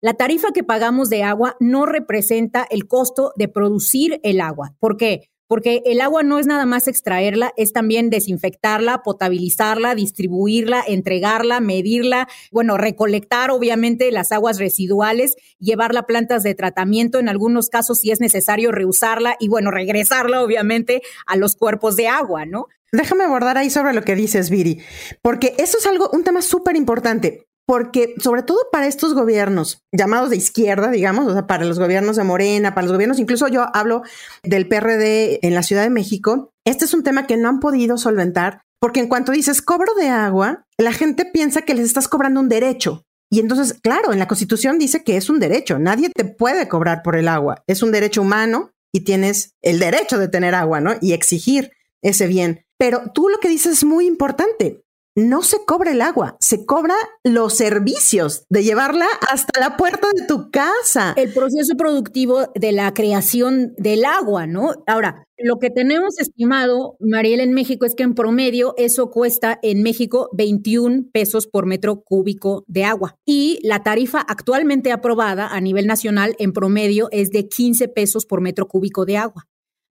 La 0.00 0.14
tarifa 0.14 0.52
que 0.52 0.62
pagamos 0.62 1.08
de 1.08 1.24
agua 1.24 1.56
no 1.58 1.84
representa 1.84 2.64
el 2.70 2.86
costo 2.86 3.32
de 3.34 3.48
producir 3.48 4.20
el 4.22 4.40
agua. 4.40 4.76
¿Por 4.78 4.96
qué? 4.96 5.30
Porque 5.48 5.82
el 5.86 6.00
agua 6.00 6.22
no 6.22 6.38
es 6.38 6.46
nada 6.46 6.66
más 6.66 6.86
extraerla, 6.86 7.52
es 7.56 7.72
también 7.72 8.10
desinfectarla, 8.10 9.02
potabilizarla, 9.02 9.96
distribuirla, 9.96 10.84
entregarla, 10.86 11.58
medirla, 11.58 12.28
bueno, 12.52 12.76
recolectar 12.76 13.50
obviamente 13.50 14.12
las 14.12 14.30
aguas 14.30 14.58
residuales, 14.58 15.34
llevarla 15.58 16.00
a 16.00 16.06
plantas 16.06 16.44
de 16.44 16.54
tratamiento, 16.54 17.18
en 17.18 17.28
algunos 17.28 17.68
casos 17.68 17.98
si 17.98 18.12
es 18.12 18.20
necesario 18.20 18.70
reusarla 18.70 19.36
y 19.40 19.48
bueno, 19.48 19.72
regresarla 19.72 20.42
obviamente 20.42 21.02
a 21.26 21.36
los 21.36 21.56
cuerpos 21.56 21.96
de 21.96 22.06
agua, 22.06 22.46
¿no? 22.46 22.66
Déjame 22.92 23.24
abordar 23.24 23.58
ahí 23.58 23.68
sobre 23.68 23.92
lo 23.92 24.02
que 24.02 24.14
dices, 24.14 24.48
Viri, 24.48 24.80
porque 25.20 25.54
eso 25.58 25.76
es 25.78 25.86
algo, 25.86 26.08
un 26.12 26.24
tema 26.24 26.40
súper 26.40 26.76
importante 26.76 27.47
porque 27.68 28.14
sobre 28.18 28.42
todo 28.42 28.60
para 28.72 28.86
estos 28.86 29.12
gobiernos 29.12 29.84
llamados 29.92 30.30
de 30.30 30.36
izquierda, 30.36 30.90
digamos, 30.90 31.26
o 31.26 31.34
sea, 31.34 31.46
para 31.46 31.66
los 31.66 31.78
gobiernos 31.78 32.16
de 32.16 32.24
Morena, 32.24 32.74
para 32.74 32.86
los 32.86 32.94
gobiernos, 32.94 33.18
incluso 33.18 33.46
yo 33.46 33.66
hablo 33.74 34.00
del 34.42 34.66
PRD 34.66 35.40
en 35.42 35.54
la 35.54 35.62
Ciudad 35.62 35.82
de 35.82 35.90
México, 35.90 36.50
este 36.64 36.86
es 36.86 36.94
un 36.94 37.02
tema 37.02 37.26
que 37.26 37.36
no 37.36 37.50
han 37.50 37.60
podido 37.60 37.98
solventar, 37.98 38.62
porque 38.80 39.00
en 39.00 39.08
cuanto 39.08 39.32
dices 39.32 39.60
cobro 39.60 39.92
de 39.96 40.08
agua, 40.08 40.64
la 40.78 40.94
gente 40.94 41.26
piensa 41.26 41.60
que 41.60 41.74
les 41.74 41.84
estás 41.84 42.08
cobrando 42.08 42.40
un 42.40 42.48
derecho. 42.48 43.04
Y 43.30 43.38
entonces, 43.40 43.74
claro, 43.82 44.14
en 44.14 44.18
la 44.18 44.28
Constitución 44.28 44.78
dice 44.78 45.04
que 45.04 45.18
es 45.18 45.28
un 45.28 45.38
derecho, 45.38 45.78
nadie 45.78 46.08
te 46.08 46.24
puede 46.24 46.68
cobrar 46.68 47.02
por 47.02 47.16
el 47.16 47.28
agua, 47.28 47.64
es 47.66 47.82
un 47.82 47.92
derecho 47.92 48.22
humano 48.22 48.70
y 48.94 49.00
tienes 49.00 49.56
el 49.60 49.78
derecho 49.78 50.16
de 50.16 50.28
tener 50.28 50.54
agua, 50.54 50.80
¿no? 50.80 50.94
Y 51.02 51.12
exigir 51.12 51.72
ese 52.00 52.28
bien. 52.28 52.64
Pero 52.78 53.10
tú 53.12 53.28
lo 53.28 53.40
que 53.40 53.50
dices 53.50 53.72
es 53.74 53.84
muy 53.84 54.06
importante 54.06 54.86
no 55.18 55.42
se 55.42 55.64
cobra 55.66 55.90
el 55.90 56.00
agua, 56.00 56.36
se 56.38 56.64
cobra 56.64 56.94
los 57.24 57.54
servicios 57.54 58.44
de 58.48 58.62
llevarla 58.62 59.06
hasta 59.30 59.58
la 59.58 59.76
puerta 59.76 60.06
de 60.14 60.26
tu 60.26 60.50
casa. 60.52 61.12
El 61.16 61.32
proceso 61.32 61.74
productivo 61.76 62.52
de 62.54 62.70
la 62.70 62.94
creación 62.94 63.74
del 63.78 64.04
agua, 64.04 64.46
¿no? 64.46 64.74
Ahora, 64.86 65.24
lo 65.36 65.58
que 65.58 65.70
tenemos 65.70 66.20
estimado, 66.20 66.96
Mariel, 67.00 67.40
en 67.40 67.52
México 67.52 67.84
es 67.84 67.96
que 67.96 68.04
en 68.04 68.14
promedio 68.14 68.74
eso 68.76 69.10
cuesta 69.10 69.58
en 69.62 69.82
México 69.82 70.28
21 70.34 71.06
pesos 71.12 71.48
por 71.48 71.66
metro 71.66 72.00
cúbico 72.00 72.64
de 72.68 72.84
agua. 72.84 73.16
Y 73.26 73.58
la 73.62 73.82
tarifa 73.82 74.20
actualmente 74.20 74.92
aprobada 74.92 75.48
a 75.48 75.60
nivel 75.60 75.86
nacional 75.86 76.36
en 76.38 76.52
promedio 76.52 77.08
es 77.10 77.30
de 77.30 77.48
15 77.48 77.88
pesos 77.88 78.24
por 78.24 78.40
metro 78.40 78.68
cúbico 78.68 79.04
de 79.04 79.16
agua 79.16 79.47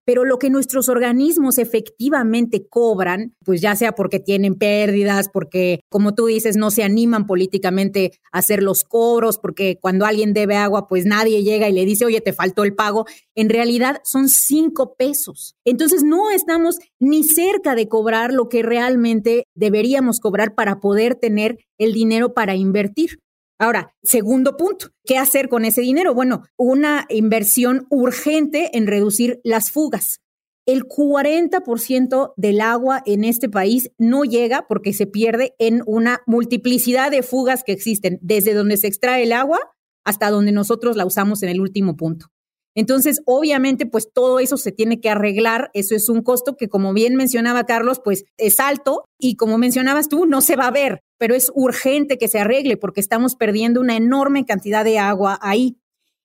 pero 0.08 0.24
lo 0.24 0.38
que 0.38 0.48
nuestros 0.48 0.88
organismos 0.88 1.58
efectivamente 1.58 2.66
cobran, 2.66 3.34
pues 3.44 3.60
ya 3.60 3.76
sea 3.76 3.92
porque 3.92 4.20
tienen 4.20 4.54
pérdidas, 4.54 5.28
porque, 5.30 5.80
como 5.90 6.14
tú 6.14 6.24
dices, 6.24 6.56
no 6.56 6.70
se 6.70 6.82
animan 6.82 7.26
políticamente 7.26 8.12
a 8.32 8.38
hacer 8.38 8.62
los 8.62 8.84
cobros, 8.84 9.38
porque 9.38 9.76
cuando 9.78 10.06
alguien 10.06 10.32
debe 10.32 10.56
agua, 10.56 10.86
pues 10.86 11.04
nadie 11.04 11.42
llega 11.42 11.68
y 11.68 11.74
le 11.74 11.84
dice, 11.84 12.06
oye, 12.06 12.22
te 12.22 12.32
faltó 12.32 12.64
el 12.64 12.74
pago, 12.74 13.04
en 13.34 13.50
realidad 13.50 14.00
son 14.02 14.30
cinco 14.30 14.94
pesos. 14.96 15.56
Entonces 15.66 16.02
no 16.02 16.30
estamos 16.30 16.78
ni 16.98 17.22
cerca 17.22 17.74
de 17.74 17.86
cobrar 17.88 18.32
lo 18.32 18.48
que 18.48 18.62
realmente 18.62 19.44
deberíamos 19.54 20.20
cobrar 20.20 20.54
para 20.54 20.80
poder 20.80 21.16
tener 21.16 21.58
el 21.76 21.92
dinero 21.92 22.32
para 22.32 22.56
invertir. 22.56 23.20
Ahora, 23.58 23.94
segundo 24.02 24.56
punto, 24.56 24.90
¿qué 25.04 25.18
hacer 25.18 25.48
con 25.48 25.64
ese 25.64 25.80
dinero? 25.80 26.14
Bueno, 26.14 26.44
una 26.56 27.06
inversión 27.08 27.86
urgente 27.90 28.76
en 28.76 28.86
reducir 28.86 29.40
las 29.42 29.72
fugas. 29.72 30.20
El 30.64 30.84
40% 30.84 32.34
del 32.36 32.60
agua 32.60 33.02
en 33.04 33.24
este 33.24 33.48
país 33.48 33.90
no 33.98 34.22
llega 34.24 34.66
porque 34.68 34.92
se 34.92 35.06
pierde 35.06 35.54
en 35.58 35.82
una 35.86 36.20
multiplicidad 36.26 37.10
de 37.10 37.22
fugas 37.22 37.64
que 37.64 37.72
existen, 37.72 38.18
desde 38.22 38.54
donde 38.54 38.76
se 38.76 38.86
extrae 38.86 39.24
el 39.24 39.32
agua 39.32 39.58
hasta 40.04 40.30
donde 40.30 40.52
nosotros 40.52 40.96
la 40.96 41.06
usamos 41.06 41.42
en 41.42 41.48
el 41.48 41.60
último 41.60 41.96
punto. 41.96 42.26
Entonces, 42.74 43.20
obviamente, 43.26 43.86
pues 43.86 44.08
todo 44.12 44.38
eso 44.38 44.56
se 44.56 44.72
tiene 44.72 45.00
que 45.00 45.10
arreglar. 45.10 45.70
Eso 45.74 45.94
es 45.94 46.08
un 46.08 46.22
costo 46.22 46.56
que, 46.56 46.68
como 46.68 46.92
bien 46.92 47.16
mencionaba 47.16 47.64
Carlos, 47.64 48.00
pues 48.02 48.24
es 48.36 48.60
alto 48.60 49.04
y 49.18 49.36
como 49.36 49.58
mencionabas 49.58 50.08
tú, 50.08 50.26
no 50.26 50.40
se 50.40 50.56
va 50.56 50.68
a 50.68 50.72
ver, 50.72 51.00
pero 51.18 51.34
es 51.34 51.50
urgente 51.54 52.18
que 52.18 52.28
se 52.28 52.38
arregle 52.38 52.76
porque 52.76 53.00
estamos 53.00 53.34
perdiendo 53.34 53.80
una 53.80 53.96
enorme 53.96 54.44
cantidad 54.44 54.84
de 54.84 54.98
agua 54.98 55.38
ahí. 55.42 55.76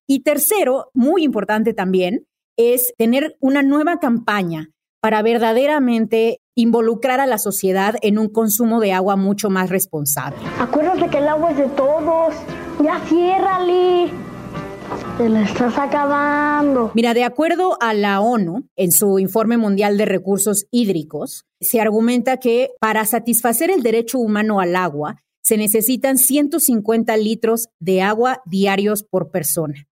Y 0.08 0.21
tercero, 0.21 0.89
muy 0.93 1.23
importante 1.23 1.73
también, 1.73 2.27
es 2.58 2.93
tener 2.97 3.36
una 3.39 3.63
nueva 3.63 3.97
campaña 3.99 4.69
para 5.01 5.21
verdaderamente 5.21 6.39
involucrar 6.56 7.19
a 7.19 7.25
la 7.25 7.38
sociedad 7.38 7.95
en 8.01 8.17
un 8.17 8.29
consumo 8.29 8.79
de 8.79 8.93
agua 8.93 9.15
mucho 9.15 9.49
más 9.49 9.69
responsable. 9.69 10.38
Acuérdate 10.60 11.10
que 11.10 11.17
el 11.17 11.27
agua 11.27 11.51
es 11.51 11.58
de 11.58 11.67
todos. 11.69 12.36
Ya 12.82 12.99
ciérrale. 13.08 14.33
Te 15.17 15.30
la 15.30 15.43
estás 15.43 15.78
acabando. 15.78 16.91
Mira, 16.95 17.13
de 17.13 17.23
acuerdo 17.23 17.78
a 17.80 17.93
la 17.93 18.19
ONU, 18.19 18.67
en 18.76 18.91
su 18.91 19.19
informe 19.19 19.58
mundial 19.58 19.95
de 19.95 20.06
recursos 20.06 20.65
hídricos, 20.71 21.45
se 21.62 21.80
argumenta 21.80 22.38
que 22.38 22.71
para 22.80 23.06
satisfacer 23.06 23.69
el 23.69 23.84
derecho 23.84 24.17
humano 24.17 24.60
al 24.60 24.76
agua, 24.76 25.17
se 25.43 25.56
necesitan 25.58 26.17
150 26.17 27.15
litros 27.17 27.67
de 27.80 28.02
agua 28.02 28.41
diarios 28.45 29.04
por 29.04 29.30
persona. 29.30 29.86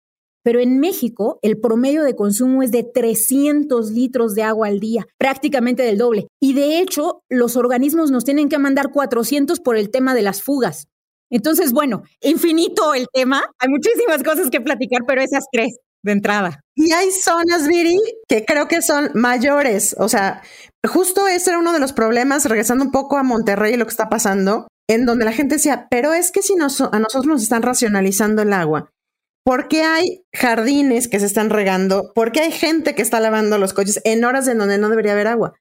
pero 0.44 0.60
en 0.60 0.80
México 0.80 1.38
el 1.44 1.60
promedio 1.60 2.04
de 2.04 2.16
consumo 2.16 2.64
es 2.64 2.72
de 2.72 2.84
300 2.84 3.92
litros 3.92 4.34
de 4.34 4.42
agua 4.42 4.68
al 4.68 4.80
día, 4.80 5.06
prácticamente 5.20 5.84
del 5.84 6.00
doble. 6.00 6.28
Y 6.40 6.54
de 6.54 6.80
hecho, 6.80 7.22
los 7.30 7.56
organismos 7.56 8.10
nos 8.10 8.26
tienen 8.26 8.50
que 8.50 8.58
mandar 8.58 8.92
400 8.92 9.60
por 9.60 9.78
el 9.78 9.92
tema 9.92 10.16
de 10.16 10.24
las 10.24 10.42
fugas. 10.42 10.88
Entonces, 11.32 11.72
bueno, 11.72 12.04
infinito 12.22 12.94
el 12.94 13.08
tema. 13.12 13.44
Hay 13.58 13.70
muchísimas 13.70 14.22
cosas 14.22 14.50
que 14.52 14.62
platicar, 14.62 15.02
pero 15.08 15.22
esas 15.22 15.46
tres 15.52 15.78
de 16.04 16.12
entrada. 16.12 16.63
Y 16.76 16.91
hay 16.91 17.12
zonas, 17.12 17.67
Viri, 17.67 17.98
que 18.28 18.46
creo 18.46 18.67
que 18.67 18.82
son 18.82 19.12
mayores. 19.13 19.96
O 19.98 20.10
sea, 20.10 20.41
justo 20.88 21.28
ese 21.28 21.52
era 21.52 21.60
uno 21.60 21.74
de 21.74 21.80
los 21.80 21.94
problemas, 21.94 22.46
regresando 22.46 22.84
un 22.84 22.91
poco 22.91 23.17
a 23.17 23.24
Monterrey 23.24 23.74
y 23.74 23.78
lo 23.78 23.86
que 23.86 23.91
está 23.91 24.10
pasando, 24.10 24.67
en 24.88 25.06
donde 25.06 25.26
la 25.26 25.32
gente 25.32 25.56
decía, 25.56 25.88
pero 25.89 26.13
es 26.13 26.32
que 26.32 26.41
si 26.41 26.54
a 26.54 26.58
nosotros 26.58 27.26
nos 27.26 27.44
están 27.44 27.62
racionalizando 27.62 28.41
el 28.41 28.54
agua, 28.54 28.89
¿por 29.46 29.67
qué 29.67 29.84
hay 29.84 30.24
jardines 30.34 31.08
que 31.08 31.20
se 31.20 31.26
están 31.28 31.50
regando? 31.50 32.12
¿Por 32.13 32.32
qué 32.32 32.41
hay 32.41 32.52
gente 32.52 32.96
que 32.96 33.02
está 33.02 33.20
lavando 33.20 33.58
los 33.58 33.74
coches 33.74 34.02
en 34.04 34.24
horas 34.26 34.48
en 34.48 34.58
donde 34.58 34.78
no 34.78 34.89
debería 34.89 35.13
haber 35.13 35.28
agua? 35.28 35.54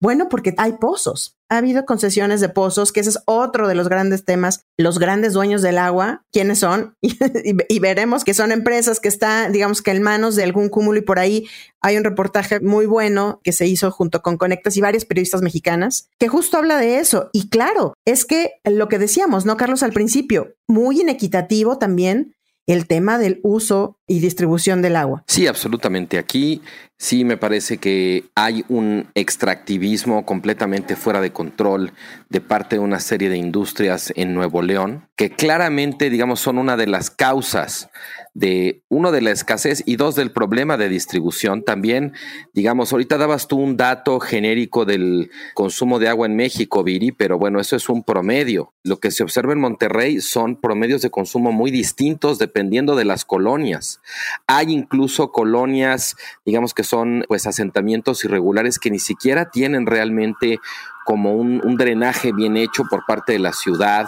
Bueno, 0.00 0.28
porque 0.28 0.54
hay 0.58 0.74
pozos. 0.74 1.36
Ha 1.48 1.56
habido 1.56 1.84
concesiones 1.84 2.40
de 2.40 2.48
pozos, 2.48 2.92
que 2.92 3.00
ese 3.00 3.10
es 3.10 3.18
otro 3.24 3.66
de 3.66 3.74
los 3.74 3.88
grandes 3.88 4.24
temas. 4.24 4.64
Los 4.76 4.98
grandes 4.98 5.32
dueños 5.32 5.62
del 5.62 5.78
agua, 5.78 6.24
¿quiénes 6.30 6.60
son? 6.60 6.94
y, 7.00 7.78
veremos 7.80 8.22
que 8.22 8.34
son 8.34 8.52
empresas 8.52 9.00
que 9.00 9.08
están, 9.08 9.52
digamos 9.52 9.82
que 9.82 9.90
en 9.90 10.02
manos 10.02 10.36
de 10.36 10.44
algún 10.44 10.68
cúmulo 10.68 10.98
y 10.98 11.02
por 11.02 11.18
ahí 11.18 11.48
hay 11.80 11.96
un 11.96 12.04
reportaje 12.04 12.60
muy 12.60 12.86
bueno 12.86 13.40
que 13.42 13.52
se 13.52 13.66
hizo 13.66 13.90
junto 13.90 14.20
con 14.22 14.36
Conectas 14.36 14.76
y 14.76 14.80
varias 14.80 15.04
periodistas 15.04 15.42
mexicanas 15.42 16.08
que 16.18 16.28
justo 16.28 16.58
habla 16.58 16.78
de 16.78 16.98
eso. 16.98 17.30
Y 17.32 17.48
claro, 17.48 17.94
es 18.04 18.24
que 18.24 18.52
lo 18.64 18.88
que 18.88 18.98
decíamos, 18.98 19.46
¿no, 19.46 19.56
Carlos, 19.56 19.82
al 19.82 19.92
principio? 19.92 20.54
Muy 20.68 21.00
inequitativo 21.00 21.78
también 21.78 22.34
el 22.68 22.86
tema 22.86 23.18
del 23.18 23.40
uso 23.42 23.98
y 24.06 24.20
distribución 24.20 24.82
del 24.82 24.96
agua. 24.96 25.24
Sí, 25.26 25.46
absolutamente. 25.46 26.18
Aquí 26.18 26.60
sí 26.98 27.24
me 27.24 27.36
parece 27.36 27.78
que 27.78 28.24
hay 28.34 28.64
un 28.68 29.08
extractivismo 29.14 30.26
completamente 30.26 30.96
fuera 30.96 31.20
de 31.20 31.32
control 31.32 31.92
de 32.28 32.40
parte 32.40 32.76
de 32.76 32.80
una 32.80 32.98
serie 32.98 33.30
de 33.30 33.36
industrias 33.36 34.12
en 34.16 34.34
Nuevo 34.34 34.62
León, 34.62 35.08
que 35.16 35.30
claramente, 35.30 36.10
digamos, 36.10 36.40
son 36.40 36.58
una 36.58 36.76
de 36.76 36.88
las 36.88 37.10
causas 37.10 37.88
de 38.34 38.82
uno 38.88 39.10
de 39.10 39.20
la 39.20 39.32
escasez 39.32 39.82
y 39.84 39.96
dos 39.96 40.14
del 40.14 40.30
problema 40.30 40.76
de 40.76 40.88
distribución. 40.88 41.64
También, 41.64 42.12
digamos, 42.52 42.92
ahorita 42.92 43.18
dabas 43.18 43.48
tú 43.48 43.56
un 43.56 43.76
dato 43.76 44.20
genérico 44.20 44.84
del 44.84 45.30
consumo 45.54 45.98
de 45.98 46.08
agua 46.08 46.26
en 46.26 46.36
México, 46.36 46.84
Viri, 46.84 47.10
pero 47.10 47.36
bueno, 47.36 47.58
eso 47.58 47.74
es 47.74 47.88
un 47.88 48.04
promedio. 48.04 48.74
Lo 48.84 49.00
que 49.00 49.10
se 49.10 49.24
observa 49.24 49.52
en 49.52 49.60
Monterrey 49.60 50.20
son 50.20 50.60
promedios 50.60 51.02
de 51.02 51.10
consumo 51.10 51.50
muy 51.50 51.72
distintos 51.72 52.38
dependiendo 52.38 52.94
de 52.94 53.04
las 53.04 53.24
colonias. 53.24 54.00
Hay 54.46 54.72
incluso 54.72 55.32
colonias, 55.32 56.16
digamos 56.46 56.74
que 56.74 56.84
son 56.88 57.24
pues 57.28 57.46
asentamientos 57.46 58.24
irregulares 58.24 58.78
que 58.78 58.90
ni 58.90 58.98
siquiera 58.98 59.50
tienen 59.50 59.86
realmente 59.86 60.58
como 61.04 61.34
un, 61.34 61.60
drenaje 61.76 62.32
bien 62.32 62.56
hecho 62.56 62.84
por 62.90 63.06
parte 63.06 63.32
de 63.32 63.38
la 63.38 63.52
ciudad 63.52 64.06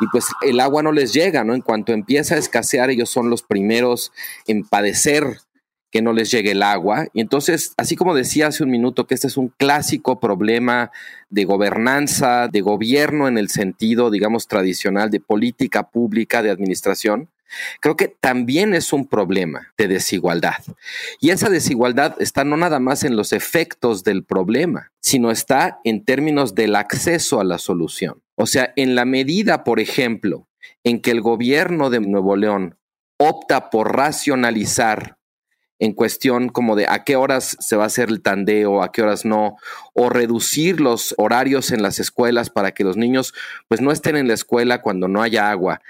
y 0.00 0.06
pues 0.06 0.26
el 0.42 0.60
agua 0.60 0.82
no 0.82 0.92
les 0.92 1.12
llega, 1.12 1.44
¿no? 1.44 1.54
En 1.54 1.60
cuanto 1.60 1.92
empieza 1.92 2.36
a 2.36 2.38
escasear, 2.38 2.88
ellos 2.88 3.10
son 3.10 3.28
los 3.28 3.42
primeros 3.42 4.12
en 4.46 4.64
padecer 4.64 5.40
que 5.90 6.02
no 6.02 6.12
les 6.12 6.30
llegue 6.30 6.52
el 6.52 6.62
agua. 6.62 7.06
Y 7.12 7.20
entonces, 7.20 7.74
así 7.76 7.96
como 7.96 8.14
decía 8.14 8.46
hace 8.46 8.62
un 8.62 8.70
minuto 8.70 9.06
que 9.06 9.14
este 9.14 9.26
es 9.26 9.36
un 9.36 9.48
clásico 9.48 10.20
problema 10.20 10.90
de 11.30 11.44
gobernanza, 11.44 12.48
de 12.48 12.60
gobierno 12.60 13.28
en 13.28 13.38
el 13.38 13.48
sentido, 13.48 14.10
digamos, 14.10 14.48
tradicional 14.48 15.10
de 15.10 15.20
política 15.20 15.88
pública, 15.90 16.42
de 16.42 16.50
administración, 16.50 17.28
Creo 17.80 17.96
que 17.96 18.08
también 18.08 18.74
es 18.74 18.92
un 18.92 19.06
problema 19.06 19.72
de 19.76 19.88
desigualdad. 19.88 20.62
Y 21.20 21.30
esa 21.30 21.50
desigualdad 21.50 22.16
está 22.20 22.44
no 22.44 22.56
nada 22.56 22.80
más 22.80 23.04
en 23.04 23.16
los 23.16 23.32
efectos 23.32 24.04
del 24.04 24.24
problema, 24.24 24.92
sino 25.00 25.30
está 25.30 25.80
en 25.84 26.04
términos 26.04 26.54
del 26.54 26.76
acceso 26.76 27.40
a 27.40 27.44
la 27.44 27.58
solución. 27.58 28.22
O 28.34 28.46
sea, 28.46 28.72
en 28.76 28.94
la 28.94 29.04
medida, 29.04 29.64
por 29.64 29.80
ejemplo, 29.80 30.48
en 30.84 31.00
que 31.00 31.10
el 31.10 31.20
gobierno 31.20 31.90
de 31.90 32.00
Nuevo 32.00 32.36
León 32.36 32.76
opta 33.18 33.70
por 33.70 33.96
racionalizar 33.96 35.18
en 35.78 35.92
cuestión 35.92 36.48
como 36.48 36.76
de 36.76 36.86
a 36.88 37.04
qué 37.04 37.16
horas 37.16 37.56
se 37.60 37.76
va 37.76 37.84
a 37.84 37.86
hacer 37.86 38.08
el 38.08 38.20
tandeo, 38.20 38.82
a 38.82 38.90
qué 38.90 39.02
horas 39.02 39.24
no, 39.24 39.56
o 39.92 40.08
reducir 40.08 40.80
los 40.80 41.14
horarios 41.18 41.70
en 41.70 41.82
las 41.82 42.00
escuelas 42.00 42.50
para 42.50 42.72
que 42.72 42.84
los 42.84 42.96
niños 42.96 43.32
pues 43.68 43.80
no 43.80 43.92
estén 43.92 44.16
en 44.16 44.28
la 44.28 44.34
escuela 44.34 44.82
cuando 44.82 45.08
no 45.08 45.22
haya 45.22 45.50
agua 45.50 45.80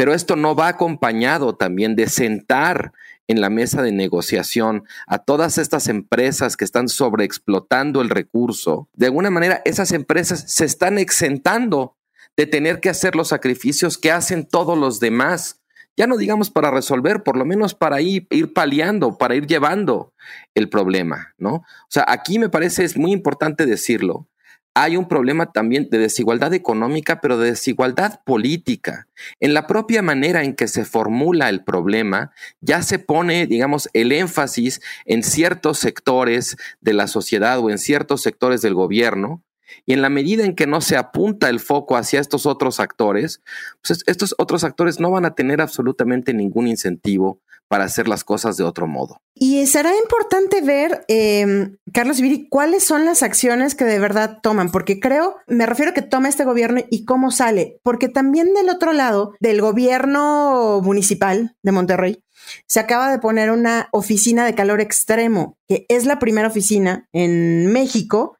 pero 0.00 0.14
esto 0.14 0.34
no 0.34 0.54
va 0.54 0.68
acompañado 0.68 1.56
también 1.56 1.94
de 1.94 2.08
sentar 2.08 2.94
en 3.28 3.42
la 3.42 3.50
mesa 3.50 3.82
de 3.82 3.92
negociación 3.92 4.84
a 5.06 5.18
todas 5.18 5.58
estas 5.58 5.88
empresas 5.88 6.56
que 6.56 6.64
están 6.64 6.88
sobreexplotando 6.88 8.00
el 8.00 8.08
recurso. 8.08 8.88
De 8.94 9.04
alguna 9.04 9.28
manera, 9.28 9.60
esas 9.66 9.92
empresas 9.92 10.42
se 10.46 10.64
están 10.64 10.96
exentando 10.96 11.98
de 12.34 12.46
tener 12.46 12.80
que 12.80 12.88
hacer 12.88 13.14
los 13.14 13.28
sacrificios 13.28 13.98
que 13.98 14.10
hacen 14.10 14.48
todos 14.48 14.78
los 14.78 15.00
demás. 15.00 15.60
Ya 15.98 16.06
no 16.06 16.16
digamos 16.16 16.48
para 16.48 16.70
resolver, 16.70 17.22
por 17.22 17.36
lo 17.36 17.44
menos 17.44 17.74
para 17.74 18.00
ir, 18.00 18.26
paliando, 18.54 19.18
para 19.18 19.34
ir 19.34 19.46
llevando 19.46 20.14
el 20.54 20.70
problema, 20.70 21.34
¿no? 21.36 21.56
O 21.56 21.90
sea, 21.90 22.06
aquí 22.08 22.38
me 22.38 22.48
parece 22.48 22.84
es 22.84 22.96
muy 22.96 23.12
importante 23.12 23.66
decirlo 23.66 24.30
hay 24.74 24.96
un 24.96 25.08
problema 25.08 25.52
también 25.52 25.88
de 25.90 25.98
desigualdad 25.98 26.54
económica, 26.54 27.20
pero 27.20 27.38
de 27.38 27.50
desigualdad 27.50 28.20
política. 28.24 29.08
En 29.40 29.52
la 29.54 29.66
propia 29.66 30.02
manera 30.02 30.44
en 30.44 30.54
que 30.54 30.68
se 30.68 30.84
formula 30.84 31.48
el 31.48 31.64
problema, 31.64 32.32
ya 32.60 32.82
se 32.82 32.98
pone, 32.98 33.46
digamos, 33.46 33.88
el 33.92 34.12
énfasis 34.12 34.80
en 35.04 35.22
ciertos 35.22 35.78
sectores 35.78 36.56
de 36.80 36.92
la 36.92 37.08
sociedad 37.08 37.58
o 37.58 37.70
en 37.70 37.78
ciertos 37.78 38.22
sectores 38.22 38.62
del 38.62 38.74
gobierno, 38.74 39.42
y 39.86 39.92
en 39.92 40.02
la 40.02 40.10
medida 40.10 40.44
en 40.44 40.54
que 40.54 40.66
no 40.66 40.80
se 40.80 40.96
apunta 40.96 41.48
el 41.48 41.60
foco 41.60 41.96
hacia 41.96 42.20
estos 42.20 42.46
otros 42.46 42.80
actores, 42.80 43.42
pues 43.86 44.02
estos 44.06 44.34
otros 44.38 44.64
actores 44.64 45.00
no 45.00 45.10
van 45.10 45.24
a 45.24 45.34
tener 45.34 45.60
absolutamente 45.60 46.34
ningún 46.34 46.68
incentivo 46.68 47.40
para 47.70 47.84
hacer 47.84 48.08
las 48.08 48.24
cosas 48.24 48.56
de 48.56 48.64
otro 48.64 48.88
modo. 48.88 49.22
Y 49.32 49.64
será 49.68 49.92
importante 49.96 50.60
ver, 50.60 51.04
eh, 51.06 51.70
Carlos 51.92 52.20
Viri, 52.20 52.48
cuáles 52.48 52.82
son 52.82 53.04
las 53.04 53.22
acciones 53.22 53.76
que 53.76 53.84
de 53.84 54.00
verdad 54.00 54.38
toman, 54.42 54.72
porque 54.72 54.98
creo, 54.98 55.36
me 55.46 55.66
refiero 55.66 55.92
a 55.92 55.94
que 55.94 56.02
toma 56.02 56.28
este 56.28 56.44
gobierno 56.44 56.80
y 56.90 57.04
cómo 57.04 57.30
sale, 57.30 57.78
porque 57.84 58.08
también 58.08 58.54
del 58.54 58.70
otro 58.70 58.92
lado, 58.92 59.34
del 59.38 59.60
gobierno 59.60 60.80
municipal 60.82 61.54
de 61.62 61.70
Monterrey, 61.70 62.24
se 62.66 62.80
acaba 62.80 63.08
de 63.08 63.20
poner 63.20 63.52
una 63.52 63.88
oficina 63.92 64.44
de 64.44 64.56
calor 64.56 64.80
extremo, 64.80 65.56
que 65.68 65.86
es 65.88 66.06
la 66.06 66.18
primera 66.18 66.48
oficina 66.48 67.08
en 67.12 67.72
México 67.72 68.36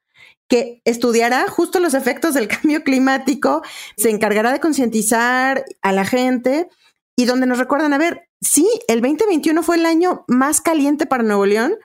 que 0.50 0.82
estudiará 0.84 1.48
justo 1.48 1.78
los 1.80 1.94
efectos 1.94 2.34
del 2.34 2.48
cambio 2.48 2.82
climático, 2.84 3.62
se 3.96 4.10
encargará 4.10 4.52
de 4.52 4.60
concientizar 4.60 5.64
a 5.80 5.92
la 5.92 6.04
gente 6.04 6.68
y 7.16 7.24
donde 7.24 7.46
nos 7.46 7.58
recuerdan, 7.58 7.94
a 7.94 7.98
ver, 7.98 8.28
sí, 8.42 8.68
el 8.88 9.00
2021 9.00 9.62
fue 9.62 9.76
el 9.76 9.86
año 9.86 10.24
más 10.26 10.60
caliente 10.60 11.06
para 11.06 11.22
Nuevo 11.22 11.46
León 11.46 11.76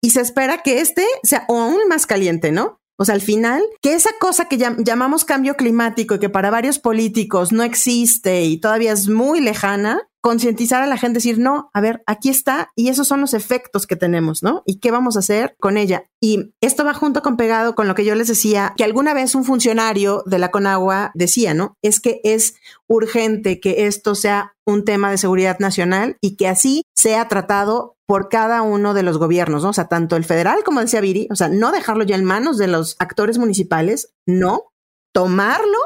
y 0.00 0.10
se 0.10 0.20
espera 0.20 0.58
que 0.58 0.80
este 0.80 1.06
sea 1.22 1.46
aún 1.48 1.88
más 1.88 2.06
caliente, 2.06 2.52
¿no? 2.52 2.80
O 2.98 3.04
sea, 3.04 3.14
al 3.14 3.20
final, 3.20 3.62
que 3.80 3.94
esa 3.94 4.10
cosa 4.20 4.48
que 4.48 4.58
llamamos 4.58 5.24
cambio 5.24 5.56
climático 5.56 6.14
y 6.14 6.18
que 6.18 6.28
para 6.28 6.50
varios 6.50 6.78
políticos 6.78 7.50
no 7.50 7.62
existe 7.62 8.42
y 8.42 8.58
todavía 8.58 8.92
es 8.92 9.08
muy 9.08 9.40
lejana, 9.40 10.08
concientizar 10.22 10.82
a 10.82 10.86
la 10.86 10.96
gente, 10.96 11.18
decir, 11.18 11.38
no, 11.38 11.70
a 11.74 11.80
ver, 11.80 12.02
aquí 12.06 12.30
está 12.30 12.70
y 12.76 12.88
esos 12.88 13.08
son 13.08 13.20
los 13.20 13.34
efectos 13.34 13.86
que 13.86 13.96
tenemos, 13.96 14.42
¿no? 14.42 14.62
¿Y 14.64 14.78
qué 14.78 14.92
vamos 14.92 15.16
a 15.16 15.18
hacer 15.18 15.56
con 15.58 15.76
ella? 15.76 16.04
Y 16.20 16.54
esto 16.60 16.84
va 16.84 16.94
junto 16.94 17.22
con 17.22 17.36
pegado 17.36 17.74
con 17.74 17.88
lo 17.88 17.96
que 17.96 18.04
yo 18.04 18.14
les 18.14 18.28
decía, 18.28 18.72
que 18.76 18.84
alguna 18.84 19.14
vez 19.14 19.34
un 19.34 19.44
funcionario 19.44 20.22
de 20.24 20.38
la 20.38 20.52
Conagua 20.52 21.10
decía, 21.14 21.54
¿no? 21.54 21.76
Es 21.82 22.00
que 22.00 22.20
es 22.22 22.54
urgente 22.86 23.58
que 23.58 23.86
esto 23.86 24.14
sea 24.14 24.54
un 24.64 24.84
tema 24.84 25.10
de 25.10 25.18
seguridad 25.18 25.58
nacional 25.58 26.16
y 26.20 26.36
que 26.36 26.46
así 26.46 26.84
sea 26.94 27.26
tratado 27.26 27.96
por 28.06 28.28
cada 28.28 28.62
uno 28.62 28.94
de 28.94 29.02
los 29.02 29.18
gobiernos, 29.18 29.64
¿no? 29.64 29.70
O 29.70 29.72
sea, 29.72 29.88
tanto 29.88 30.14
el 30.14 30.24
federal 30.24 30.62
como 30.64 30.80
decía 30.80 31.00
Viri, 31.00 31.26
o 31.32 31.34
sea, 31.34 31.48
no 31.48 31.72
dejarlo 31.72 32.04
ya 32.04 32.14
en 32.14 32.24
manos 32.24 32.58
de 32.58 32.68
los 32.68 32.94
actores 33.00 33.38
municipales, 33.38 34.14
no, 34.24 34.72
tomarlo 35.12 35.78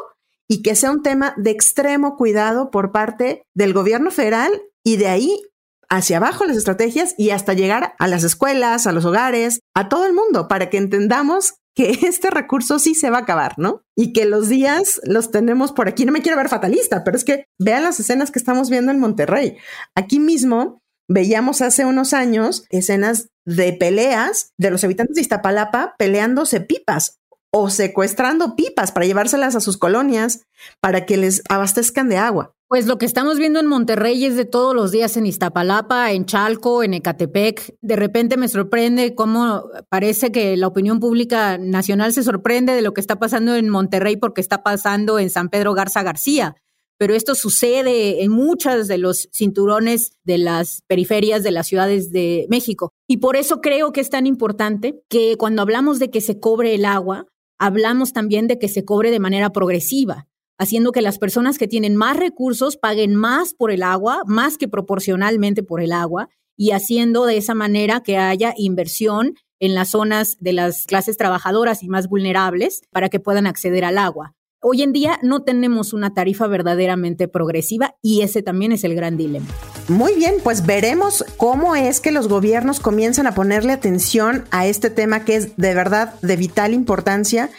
y 0.49 0.63
que 0.63 0.75
sea 0.75 0.91
un 0.91 1.03
tema 1.03 1.35
de 1.37 1.51
extremo 1.51 2.17
cuidado 2.17 2.71
por 2.71 2.93
parte 2.93 3.43
del 3.55 3.73
gobierno 3.73 4.11
federal 4.11 4.63
y 4.85 4.97
de 4.97 5.09
ahí 5.09 5.43
hacia 5.89 6.17
abajo 6.17 6.45
las 6.45 6.57
estrategias 6.57 7.15
y 7.17 7.31
hasta 7.31 7.55
llegar 7.55 7.95
a 7.99 8.09
las 8.09 8.25
escuelas, 8.25 8.87
a 8.87 8.93
los 8.93 9.05
hogares, 9.05 9.61
a 9.75 9.89
todo 9.89 10.07
el 10.07 10.13
mundo, 10.13 10.49
para 10.49 10.71
que 10.71 10.79
entendamos 10.79 11.55
que 11.75 11.91
este 12.03 12.31
recurso 12.31 12.79
sí 12.79 12.95
se 12.95 13.11
va 13.11 13.19
a 13.19 13.23
acabar, 13.23 13.55
¿no? 13.59 13.83
Y 13.97 14.13
que 14.13 14.25
los 14.25 14.49
días 14.49 15.01
los 15.05 15.31
tenemos 15.31 15.73
por 15.73 15.89
aquí. 15.89 16.05
No 16.05 16.13
me 16.13 16.23
quiero 16.23 16.37
ver 16.37 16.49
fatalista, 16.49 17.05
pero 17.05 17.17
es 17.17 17.25
que 17.25 17.45
vean 17.59 17.85
las 17.85 18.01
escenas 18.01 18.31
que 18.31 18.39
estamos 18.39 18.71
viendo 18.71 18.91
en 18.91 18.99
Monterrey. 18.99 19.57
Aquí 19.95 20.19
mismo 20.19 20.81
veíamos 21.09 21.63
hace 21.63 21.85
unos 21.85 22.13
años 22.13 22.65
escenas 22.71 23.29
de 23.45 23.73
peleas 23.73 24.53
de 24.59 24.71
los 24.71 24.83
habitantes 24.83 25.15
de 25.15 25.23
Iztapalapa 25.23 25.95
peleándose 25.99 26.61
pipas 26.61 27.19
o 27.53 27.71
secuestrando 27.71 28.57
pipas 28.57 28.93
para 28.93 29.07
llevárselas 29.07 29.57
a 29.57 29.61
sus 29.61 29.77
colonias 29.77 30.43
para 30.81 31.07
que 31.07 31.17
les 31.17 31.43
abastezcan 31.49 32.09
de 32.09 32.19
agua. 32.19 32.57
Pues 32.69 32.87
lo 32.87 32.99
que 32.99 33.07
estamos 33.07 33.39
viendo 33.39 33.61
en 33.61 33.67
Monterrey 33.67 34.25
es 34.25 34.35
de 34.35 34.45
todos 34.45 34.75
los 34.75 34.91
días 34.91 35.17
en 35.17 35.25
Iztapalapa, 35.25 36.11
en 36.11 36.27
Chalco, 36.27 36.83
en 36.83 36.95
Ecatepec. 36.95 37.77
De 37.81 37.95
repente 37.95 38.37
me 38.37 38.49
sorprende 38.49 39.15
cómo 39.15 39.71
parece 39.89 40.33
que 40.33 40.57
la 40.57 40.67
opinión 40.67 40.99
pública 40.99 41.59
nacional 41.59 42.13
se 42.13 42.25
sorprende 42.25 42.75
de 42.75 42.83
lo 42.83 42.93
que 42.93 43.01
está 43.01 43.21
pasando 43.21 43.55
en 43.55 43.69
Monterrey 43.69 44.17
porque 44.17 44.41
está 44.41 44.65
pasando 44.65 45.21
en 45.21 45.31
San 45.31 45.49
Pedro 45.49 45.75
Garza 45.75 46.03
García. 46.03 46.57
Pero 46.99 47.15
esto 47.15 47.37
sucede 47.37 48.25
en 48.25 48.33
muchos 48.33 48.89
de 48.89 48.99
los 48.99 49.29
cinturones 49.33 50.17
de 50.25 50.39
las 50.39 50.83
periferias 50.89 51.45
de 51.45 51.53
las 51.53 51.69
ciudades 51.69 52.11
de 52.11 52.47
México. 52.51 52.93
Y 53.07 53.19
por 53.19 53.37
eso 53.37 53.61
creo 53.61 53.93
que 53.93 54.01
es 54.01 54.11
tan 54.11 54.27
importante 54.27 55.01
que 55.09 55.37
cuando 55.37 55.63
hablamos 55.63 56.01
de 56.01 56.11
que 56.11 56.21
se 56.21 56.41
cobre 56.41 56.75
el 56.75 56.85
agua, 56.85 57.27
hablamos 57.59 58.13
también 58.13 58.47
de 58.47 58.59
que 58.59 58.69
se 58.69 58.85
cobre 58.85 59.11
de 59.11 59.21
manera 59.21 59.51
progresiva 59.51 60.27
haciendo 60.59 60.93
que 60.93 61.03
las 61.03 61.19
personas 61.19 61.59
que 61.59 61.69
tienen 61.69 61.97
más 61.97 62.17
recursos 62.17 62.77
paguen 62.77 63.15
más 63.15 63.55
por 63.55 63.71
el 63.71 63.83
agua, 63.83 64.23
más 64.27 64.59
que 64.59 64.69
proporcionalmente 64.69 65.63
por 65.63 65.81
el 65.81 65.93
agua, 65.93 66.29
y 66.57 66.71
haciendo 66.71 67.27
de 67.27 67.37
esa 67.37 67.55
manera 67.55 68.03
que 68.03 68.17
haya 68.17 68.55
inversión 68.57 69.35
en 69.61 69.75
las 69.75 69.91
zonas 69.91 70.37
de 70.41 70.53
las 70.53 70.87
clases 70.87 71.17
trabajadoras 71.17 71.83
y 71.83 71.89
más 71.89 72.09
vulnerables 72.09 72.83
para 72.91 73.09
que 73.09 73.21
puedan 73.21 73.47
acceder 73.47 73.85
al 73.85 73.99
agua. 73.99 74.35
Hoy 74.63 74.83
en 74.83 74.95
día 74.95 75.19
no 75.23 75.43
tenemos 75.43 75.93
una 75.93 76.15
tarifa 76.15 76.47
verdaderamente 76.47 77.29
progresiva 77.29 77.95
y 78.01 78.23
ese 78.23 78.43
también 78.43 78.73
es 78.73 78.85
el 78.85 78.95
gran 78.95 79.19
dilema. 79.19 79.47
Muy 79.89 80.15
bien, 80.15 80.37
pues 80.43 80.65
veremos 80.65 81.25
cómo 81.37 81.77
es 81.77 82.01
que 82.01 82.11
los 82.11 82.27
gobiernos 82.27 82.81
comienzan 82.81 83.27
a 83.27 83.35
ponerle 83.35 83.73
atención 83.73 84.47
a 84.51 84.67
este 84.67 84.89
tema 84.89 85.25
que 85.27 85.37
es 85.37 85.57
de 85.59 85.75
verdad 85.75 86.15
de 86.23 86.37
vital 86.37 86.73
importancia 86.73 87.51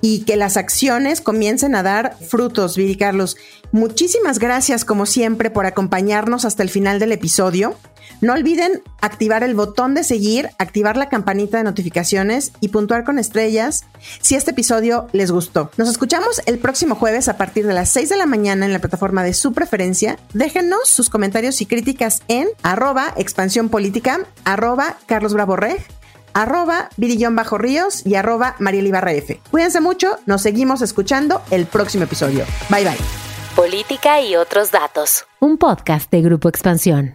y 0.00 0.24
que 0.24 0.36
las 0.36 0.56
acciones 0.56 1.20
comiencen 1.20 1.76
a 1.76 1.84
dar 1.84 2.16
frutos, 2.18 2.76
Viri 2.76 2.96
Carlos. 2.96 3.36
Muchísimas 3.70 4.40
gracias 4.40 4.84
como 4.84 5.06
siempre 5.06 5.50
por 5.50 5.66
acompañarnos 5.66 6.44
hasta 6.44 6.64
el 6.64 6.68
final 6.68 6.98
del 6.98 7.12
episodio. 7.12 7.76
No 8.20 8.34
olviden 8.34 8.82
activar 9.00 9.42
el 9.42 9.54
botón 9.54 9.94
de 9.94 10.04
seguir, 10.04 10.50
activar 10.58 10.96
la 10.96 11.08
campanita 11.08 11.58
de 11.58 11.64
notificaciones 11.64 12.52
y 12.60 12.68
puntuar 12.68 13.04
con 13.04 13.18
estrellas 13.18 13.86
si 14.20 14.34
este 14.34 14.50
episodio 14.50 15.06
les 15.12 15.30
gustó. 15.30 15.70
Nos 15.78 15.88
escuchamos 15.88 16.42
el 16.46 16.58
próximo 16.58 16.94
jueves 16.94 17.28
a 17.28 17.38
partir 17.38 17.66
de 17.66 17.72
las 17.72 17.88
6 17.90 18.10
de 18.10 18.16
la 18.16 18.26
mañana 18.26 18.66
en 18.66 18.72
la 18.72 18.78
plataforma 18.78 19.22
de 19.22 19.32
su 19.32 19.52
preferencia. 19.52 20.18
Déjenos 20.34 20.88
sus 20.88 21.08
comentarios 21.08 21.60
y 21.62 21.66
críticas 21.66 22.22
en 22.28 22.48
arroba 22.62 23.14
expansión 23.16 23.68
política, 23.70 24.20
arroba 24.44 24.96
Carlos 25.06 25.32
Bravo 25.32 25.56
Reg, 25.56 25.82
arroba 26.34 26.90
Virillón 26.96 27.34
Bajo 27.36 27.58
Ríos 27.58 28.04
y 28.06 28.16
arroba 28.16 28.54
Mariel 28.58 28.94
F. 28.94 29.40
Cuídense 29.50 29.80
mucho, 29.80 30.18
nos 30.26 30.42
seguimos 30.42 30.82
escuchando 30.82 31.42
el 31.50 31.66
próximo 31.66 32.04
episodio. 32.04 32.44
Bye 32.68 32.84
bye. 32.84 32.98
Política 33.56 34.20
y 34.20 34.36
otros 34.36 34.70
datos. 34.70 35.24
Un 35.40 35.58
podcast 35.58 36.10
de 36.10 36.22
Grupo 36.22 36.48
Expansión. 36.48 37.14